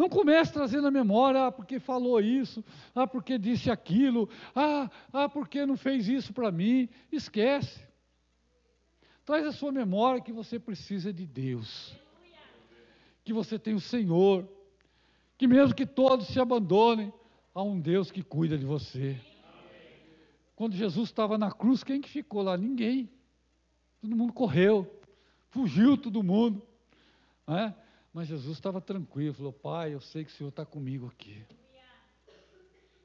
Não 0.01 0.09
comece 0.09 0.51
a 0.53 0.55
trazer 0.55 0.81
na 0.81 0.91
memória, 0.91 1.49
ah, 1.49 1.53
porque 1.53 1.79
falou 1.79 2.19
isso, 2.23 2.65
ah, 2.95 3.07
porque 3.07 3.37
disse 3.37 3.71
aquilo, 3.71 4.31
ah, 4.57 4.91
ah 5.13 5.29
porque 5.29 5.67
não 5.67 5.77
fez 5.77 6.09
isso 6.09 6.33
para 6.33 6.51
mim. 6.51 6.89
Esquece. 7.13 7.87
Traz 9.27 9.45
a 9.45 9.53
sua 9.53 9.71
memória 9.71 10.23
que 10.23 10.33
você 10.33 10.59
precisa 10.59 11.13
de 11.13 11.27
Deus. 11.27 11.95
Que 13.23 13.35
você 13.35 13.59
tem 13.59 13.75
o 13.75 13.81
Senhor. 13.81 14.49
Que 15.37 15.47
mesmo 15.47 15.75
que 15.75 15.85
todos 15.85 16.29
se 16.29 16.41
abandonem, 16.41 17.13
há 17.55 17.63
um 17.63 17.79
Deus 17.79 18.11
que 18.11 18.23
cuida 18.23 18.57
de 18.57 18.65
você. 18.65 19.21
Quando 20.57 20.77
Jesus 20.77 21.11
estava 21.11 21.37
na 21.37 21.53
cruz, 21.53 21.85
quem 21.85 22.01
que 22.01 22.09
ficou 22.09 22.41
lá? 22.41 22.57
Ninguém. 22.57 23.11
Todo 24.01 24.17
mundo 24.17 24.33
correu, 24.33 24.99
fugiu 25.51 25.95
todo 25.99 26.23
mundo. 26.23 26.67
É? 27.47 27.75
Mas 28.13 28.29
Jesus 28.29 28.57
estava 28.57 28.81
tranquilo, 28.81 29.35
falou: 29.35 29.53
Pai, 29.53 29.95
eu 29.95 30.01
sei 30.01 30.25
que 30.25 30.31
o 30.31 30.35
Senhor 30.35 30.51
está 30.51 30.65
comigo 30.65 31.07
aqui. 31.07 31.45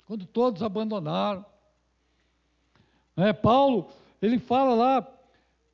Quando 0.05 0.25
todos 0.25 0.61
abandonaram, 0.61 1.45
é, 3.15 3.31
Paulo, 3.33 3.89
ele 4.21 4.39
fala 4.39 4.73
lá 4.73 5.15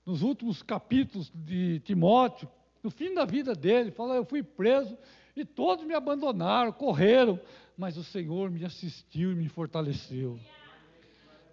nos 0.06 0.22
últimos 0.22 0.62
capítulos 0.62 1.32
de 1.34 1.80
Timóteo, 1.82 2.50
no 2.84 2.90
fim 2.90 3.14
da 3.14 3.26
vida 3.26 3.54
dele, 3.54 3.92
fala: 3.92 4.16
Eu 4.16 4.26
fui 4.26 4.44
preso 4.44 4.98
e 5.36 5.46
todos 5.46 5.86
me 5.86 5.94
abandonaram, 5.94 6.72
correram, 6.72 7.40
mas 7.78 7.98
o 7.98 8.04
Senhor 8.04 8.50
me 8.50 8.66
assistiu 8.66 9.32
e 9.32 9.36
me 9.36 9.48
fortaleceu. 9.48 10.40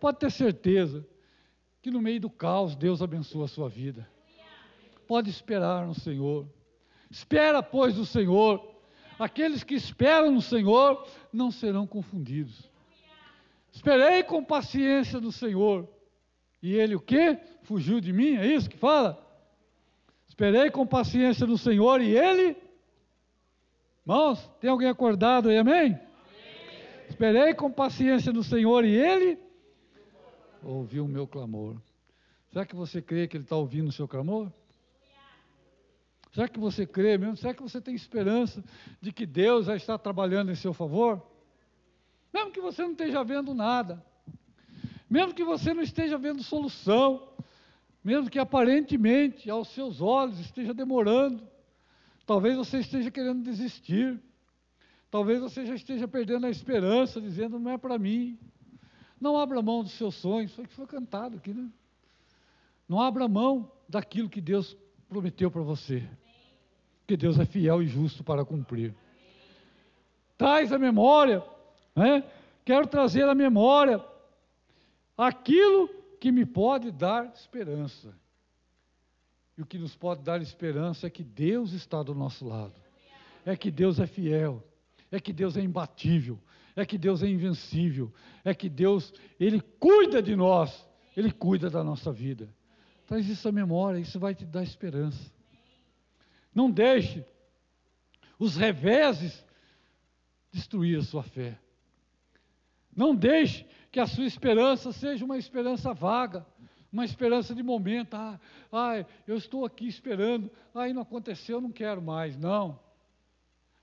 Pode 0.01 0.19
ter 0.19 0.31
certeza 0.31 1.07
que 1.81 1.91
no 1.91 2.01
meio 2.01 2.21
do 2.21 2.31
caos 2.31 2.75
Deus 2.75 3.03
abençoa 3.03 3.45
a 3.45 3.49
sua 3.49 3.69
vida. 3.69 4.09
Pode 5.07 5.31
esperar 5.31 5.87
no 5.87 5.95
Senhor. 5.95 6.47
Espera, 7.11 7.63
pois, 7.63 7.95
do 7.95 8.05
Senhor. 8.05 8.77
Aqueles 9.19 9.65
que 9.65 9.75
esperam 9.75 10.31
no 10.31 10.43
Senhor 10.43 11.07
não 11.33 11.51
serão 11.51 11.87
confundidos. 11.87 12.71
Esperei 13.73 14.23
com 14.23 14.45
paciência 14.45 15.21
no 15.21 15.33
Senhor. 15.33 15.89
E 16.63 16.75
ele 16.75 16.95
o 16.95 17.01
quê? 17.01 17.39
Fugiu 17.63 18.01
de 18.01 18.13
mim, 18.13 18.37
é 18.37 18.47
isso 18.47 18.69
que 18.69 18.77
fala? 18.77 19.25
Esperei 20.29 20.71
com 20.71 20.87
paciência 20.87 21.47
no 21.47 21.59
Senhor 21.59 22.01
e 22.01 22.17
ele. 22.17 22.57
Irmãos, 24.03 24.51
tem 24.61 24.71
alguém 24.71 24.89
acordado 24.89 25.49
aí, 25.49 25.59
amém? 25.59 25.75
amém? 25.87 26.01
Esperei 27.09 27.55
com 27.55 27.71
paciência 27.71 28.33
no 28.33 28.43
Senhor 28.43 28.85
e 28.85 28.95
ele 28.95 29.39
ouviu 30.63 31.05
o 31.05 31.09
meu 31.09 31.27
clamor. 31.27 31.77
Será 32.51 32.65
que 32.65 32.75
você 32.75 33.03
crê 33.03 33.29
que 33.29 33.37
ele 33.37 33.45
está 33.45 33.57
ouvindo 33.57 33.89
o 33.89 33.93
seu 33.93 34.09
clamor? 34.09 34.51
Será 36.33 36.49
que 36.49 36.59
você 36.59 36.87
crê 36.87 37.17
mesmo? 37.17 37.37
Será 37.37 37.55
que 37.55 37.63
você 37.63 37.81
tem 37.81 37.95
esperança 37.95 38.63
de 39.01 39.13
que 39.13 39.27
Deus 39.27 39.67
já 39.67 39.77
está 39.77 39.97
trabalhando 39.97 40.51
em 40.51 40.55
seu 40.55 40.73
favor? 40.73 41.23
Mesmo 42.33 42.51
que 42.51 42.61
você 42.61 42.83
não 42.83 42.93
esteja 42.93 43.25
vendo 43.25 43.55
nada, 43.55 44.05
mesmo 45.09 45.33
que 45.33 45.45
você 45.45 45.73
não 45.73 45.83
esteja 45.83 46.19
vendo 46.19 46.43
solução, 46.43 47.33
mesmo 48.05 48.29
que 48.31 48.39
aparentemente 48.39 49.51
aos 49.51 49.69
seus 49.69 50.01
olhos 50.01 50.39
esteja 50.39 50.75
demorando, 50.75 51.49
talvez 52.27 52.57
você 52.57 52.79
esteja 52.79 53.11
querendo 53.11 53.43
desistir, 53.43 54.21
talvez 55.11 55.41
você 55.41 55.65
já 55.65 55.75
esteja 55.75 56.07
perdendo 56.07 56.47
a 56.47 56.51
esperança, 56.51 57.21
dizendo 57.21 57.59
não 57.59 57.71
é 57.71 57.79
para 57.79 57.99
mim. 57.99 58.39
Não 59.21 59.37
abra 59.37 59.61
mão 59.61 59.83
dos 59.83 59.93
seus 59.93 60.15
sonhos, 60.15 60.55
foi 60.55 60.67
que 60.67 60.75
foi 60.75 60.87
cantado 60.87 61.37
aqui, 61.37 61.53
né? 61.53 61.69
Não 62.89 63.01
abra 63.01 63.27
mão 63.27 63.71
daquilo 63.89 64.29
que 64.29 64.41
Deus 64.41 64.77
prometeu 65.09 65.51
para 65.51 65.63
você. 65.63 66.07
Porque 67.01 67.17
Deus 67.17 67.39
é 67.39 67.45
fiel 67.45 67.83
e 67.83 67.87
justo 67.87 68.23
para 68.23 68.45
cumprir. 68.45 68.95
Traz 70.37 70.73
a 70.73 70.79
memória, 70.79 71.43
né? 71.97 72.23
quero 72.65 72.87
trazer 72.87 73.25
a 73.29 73.35
memória 73.35 74.05
aquilo 75.17 75.89
que 76.21 76.31
me 76.31 76.45
pode 76.45 76.91
dar 76.93 77.33
esperança. 77.35 78.15
E 79.57 79.63
o 79.63 79.67
que 79.67 79.79
nos 79.79 79.97
pode 79.97 80.23
dar 80.23 80.41
esperança 80.41 81.07
é 81.07 81.11
que 81.11 81.25
Deus 81.25 81.73
está 81.73 82.03
do 82.03 82.15
nosso 82.15 82.47
lado, 82.47 82.75
é 83.45 83.57
que 83.57 83.71
Deus 83.71 83.99
é 83.99 84.07
fiel, 84.07 84.63
é 85.11 85.19
que 85.19 85.33
Deus 85.33 85.57
é 85.57 85.61
imbatível, 85.61 86.39
é 86.77 86.87
que 86.87 86.97
Deus 86.97 87.25
é 87.25 87.27
invencível, 87.27 88.13
é 88.45 88.55
que 88.55 88.69
Deus, 88.69 89.13
Ele 89.41 89.61
cuida 89.61 90.23
de 90.23 90.37
nós, 90.37 90.87
Ele 91.17 91.33
cuida 91.33 91.69
da 91.69 91.83
nossa 91.83 92.13
vida. 92.13 92.49
Traz 93.09 93.27
isso 93.27 93.49
à 93.49 93.53
memória, 93.53 93.99
isso 93.99 94.21
vai 94.21 94.35
te 94.35 94.45
dar 94.45 94.63
esperança. 94.63 95.33
Não 96.55 96.71
deixe 96.71 97.25
os 98.39 98.55
reveses 98.55 99.43
destruir 100.53 100.99
a 100.99 101.03
sua 101.03 101.23
fé. 101.23 101.59
Não 102.95 103.17
deixe 103.17 103.67
que 103.91 103.99
a 103.99 104.07
sua 104.07 104.27
esperança 104.27 104.93
seja 104.93 105.25
uma 105.25 105.39
esperança 105.39 105.95
vaga, 105.95 106.47
uma 106.93 107.03
esperança 107.03 107.55
de 107.55 107.63
momento. 107.63 108.13
Ah, 108.15 108.39
ah, 108.71 109.07
eu 109.27 109.39
estou 109.39 109.65
aqui 109.65 109.89
esperando. 109.89 110.51
Ah, 110.75 110.87
não 110.93 111.01
aconteceu, 111.01 111.63
não 111.63 111.73
quero 111.73 112.03
mais. 112.03 112.37
Não. 112.37 112.79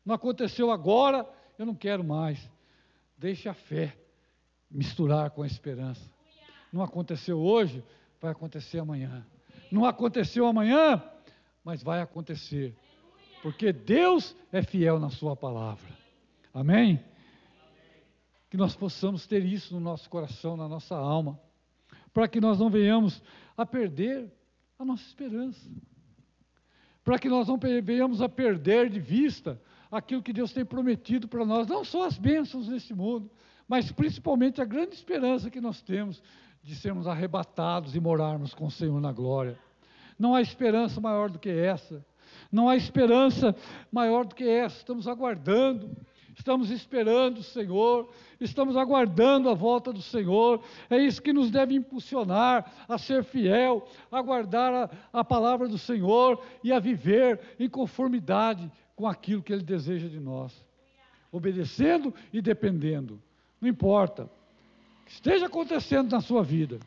Não 0.06 0.14
aconteceu 0.14 0.70
agora, 0.70 1.28
eu 1.58 1.66
não 1.66 1.74
quero 1.74 2.04
mais. 2.04 2.48
Deixe 3.18 3.50
a 3.50 3.56
fé 3.56 3.98
misturar 4.70 5.32
com 5.32 5.42
a 5.42 5.48
esperança. 5.48 6.08
Não 6.72 6.84
aconteceu 6.84 7.40
hoje, 7.40 7.84
vai 8.26 8.32
acontecer 8.32 8.80
amanhã. 8.80 9.24
Não 9.72 9.86
aconteceu 9.86 10.48
amanhã, 10.48 11.02
mas 11.64 11.84
vai 11.84 12.02
acontecer. 12.02 12.76
Porque 13.44 13.72
Deus 13.72 14.36
é 14.52 14.64
fiel 14.64 15.00
na 15.00 15.12
Sua 15.12 15.36
palavra. 15.36 15.88
Amém? 16.52 17.04
Que 18.50 18.58
nós 18.58 18.76
possamos 18.76 19.28
ter 19.28 19.46
isso 19.46 19.76
no 19.76 19.80
nosso 19.80 20.10
coração, 20.10 20.58
na 20.58 20.68
nossa 20.68 20.96
alma, 20.96 21.40
para 22.12 22.28
que 22.28 22.42
nós 22.42 22.58
não 22.58 22.70
venhamos 22.70 23.22
a 23.56 23.64
perder 23.64 24.32
a 24.80 24.84
nossa 24.84 25.04
esperança. 25.04 25.70
Para 27.04 27.20
que 27.20 27.30
nós 27.30 27.48
não 27.48 27.60
venhamos 27.60 28.24
a 28.24 28.30
perder 28.30 28.90
de 28.90 29.00
vista 29.00 29.62
aquilo 29.92 30.24
que 30.24 30.34
Deus 30.34 30.52
tem 30.52 30.66
prometido 30.66 31.28
para 31.28 31.46
nós, 31.46 31.68
não 31.68 31.84
só 31.84 32.08
as 32.08 32.18
bênçãos 32.18 32.68
deste 32.68 32.94
mundo, 32.96 33.30
mas 33.68 33.92
principalmente 33.92 34.62
a 34.62 34.66
grande 34.66 34.96
esperança 34.96 35.52
que 35.52 35.62
nós 35.62 35.82
temos 35.84 36.24
de 36.66 36.76
sermos 36.76 37.06
arrebatados 37.06 37.96
e 37.96 38.00
morarmos 38.00 38.56
com 38.56 38.66
o 38.66 38.72
Senhor 38.72 39.00
na 39.00 39.12
glória. 39.12 39.56
Não 40.18 40.34
há 40.34 40.42
esperança 40.42 41.00
maior 41.00 41.30
do 41.30 41.38
que 41.38 41.50
essa. 41.50 42.04
Não 42.52 42.68
há 42.68 42.76
esperança 42.76 43.56
maior 43.92 44.26
do 44.26 44.34
que 44.34 44.44
essa. 44.44 44.78
Estamos 44.78 45.08
aguardando, 45.08 45.96
estamos 46.36 46.72
esperando 46.72 47.38
o 47.38 47.44
Senhor, 47.44 48.10
estamos 48.42 48.76
aguardando 48.76 49.48
a 49.48 49.54
volta 49.54 49.94
do 49.94 50.02
Senhor. 50.02 50.64
É 50.90 50.98
isso 50.98 51.22
que 51.22 51.32
nos 51.32 51.52
deve 51.52 51.76
impulsionar 51.76 52.86
a 52.90 52.98
ser 52.98 53.24
fiel, 53.24 53.88
a 54.12 54.20
guardar 54.20 54.74
a, 54.74 54.90
a 55.14 55.24
palavra 55.24 55.68
do 55.68 55.78
Senhor 55.78 56.44
e 56.64 56.74
a 56.74 56.80
viver 56.80 57.40
em 57.60 57.70
conformidade 57.70 58.72
com 58.96 59.08
aquilo 59.08 59.44
que 59.44 59.54
Ele 59.54 59.64
deseja 59.64 60.08
de 60.08 60.20
nós. 60.20 60.66
Obedecendo 61.32 62.12
e 62.34 62.42
dependendo. 62.42 63.22
Não 63.62 63.70
importa 63.70 64.28
que 65.06 65.12
esteja 65.12 65.46
acontecendo 65.46 66.12
na 66.12 66.20
sua 66.20 66.44
vida. 66.44 66.80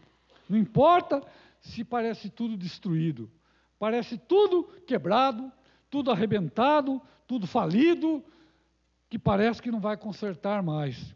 Não 0.48 0.58
importa 0.58 1.22
se 1.60 1.84
parece 1.84 2.28
tudo 2.28 2.56
destruído, 2.56 3.30
parece 3.78 4.18
tudo 4.18 4.64
quebrado, 4.86 5.50
tudo 5.88 6.10
arrebentado, 6.10 7.00
tudo 7.26 7.46
falido, 7.46 8.22
que 9.08 9.18
parece 9.18 9.62
que 9.62 9.70
não 9.70 9.80
vai 9.80 9.96
consertar 9.96 10.62
mais. 10.62 11.14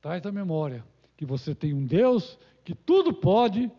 Traz 0.00 0.24
a 0.26 0.32
memória 0.32 0.84
que 1.16 1.24
você 1.24 1.54
tem 1.54 1.72
um 1.72 1.84
Deus 1.84 2.38
que 2.64 2.74
tudo 2.74 3.14
pode 3.14 3.70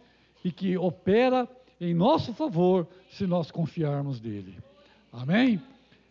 e 0.43 0.51
que 0.51 0.77
opera 0.77 1.47
em 1.79 1.93
nosso 1.93 2.33
favor 2.33 2.87
se 3.11 3.27
nós 3.27 3.51
confiarmos 3.51 4.19
nele. 4.19 4.57
Amém? 5.11 5.61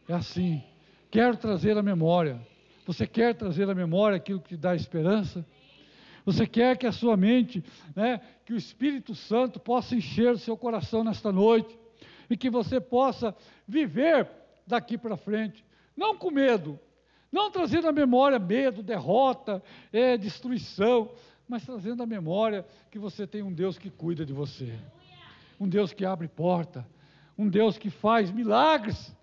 É 0.09 0.15
assim. 0.15 0.63
Quero 1.11 1.37
trazer 1.37 1.77
a 1.77 1.83
memória. 1.83 2.41
Você 2.87 3.07
quer 3.07 3.35
trazer 3.35 3.69
a 3.69 3.75
memória 3.75 4.17
aquilo 4.17 4.41
que 4.41 4.51
te 4.51 4.57
dá 4.57 4.75
esperança? 4.75 5.45
Você 6.25 6.47
quer 6.47 6.77
que 6.77 6.87
a 6.87 6.93
sua 6.93 7.17
mente, 7.17 7.65
né, 7.95 8.21
que 8.45 8.53
o 8.53 8.57
Espírito 8.57 9.15
Santo 9.15 9.59
possa 9.59 9.95
encher 9.95 10.33
o 10.33 10.39
seu 10.39 10.57
coração 10.57 11.05
nesta 11.05 11.33
noite 11.33 11.79
e 12.29 12.37
que 12.37 12.51
você 12.51 12.81
possa 12.81 13.35
viver 13.67 14.29
daqui 14.67 14.99
para 14.99 15.17
frente, 15.17 15.65
não 15.97 16.17
com 16.17 16.31
medo, 16.31 16.79
não 17.33 17.51
trazendo 17.51 17.89
à 17.89 17.93
memória 17.93 18.39
medo, 18.39 18.83
derrota, 18.83 19.63
é, 19.93 20.17
destruição, 20.17 21.11
mas 21.49 21.65
trazendo 21.65 22.03
à 22.03 22.07
memória 22.07 22.67
que 22.91 22.99
você 22.99 23.27
tem 23.27 23.43
um 23.43 23.53
Deus 23.53 23.79
que 23.79 23.91
cuida 23.91 24.25
de 24.25 24.33
você, 24.33 24.79
um 25.59 25.69
Deus 25.69 25.93
que 25.93 26.05
abre 26.05 26.29
porta, 26.29 26.87
um 27.37 27.49
Deus 27.49 27.79
que 27.79 27.91
faz 27.91 28.31
milagres, 28.31 29.15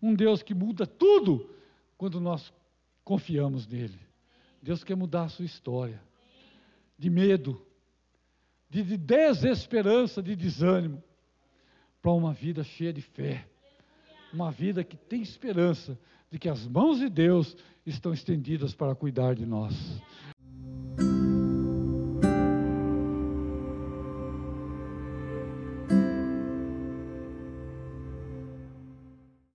um 0.00 0.14
Deus 0.14 0.42
que 0.42 0.54
muda 0.54 0.86
tudo 0.86 1.50
quando 1.98 2.20
nós 2.20 2.52
confiamos 3.04 3.66
nele. 3.66 3.98
Deus 4.62 4.82
quer 4.82 4.96
mudar 4.96 5.24
a 5.24 5.28
sua 5.28 5.44
história 5.44 6.00
de 7.04 7.10
medo, 7.10 7.60
de 8.70 8.96
desesperança, 8.96 10.22
de 10.22 10.34
desânimo, 10.34 11.04
para 12.00 12.12
uma 12.12 12.32
vida 12.32 12.64
cheia 12.64 12.94
de 12.94 13.02
fé, 13.02 13.46
uma 14.32 14.50
vida 14.50 14.82
que 14.82 14.96
tem 14.96 15.20
esperança 15.20 15.98
de 16.30 16.38
que 16.38 16.48
as 16.48 16.66
mãos 16.66 16.98
de 16.98 17.10
Deus 17.10 17.54
estão 17.84 18.14
estendidas 18.14 18.74
para 18.74 18.94
cuidar 18.94 19.34
de 19.34 19.44
nós. 19.44 19.74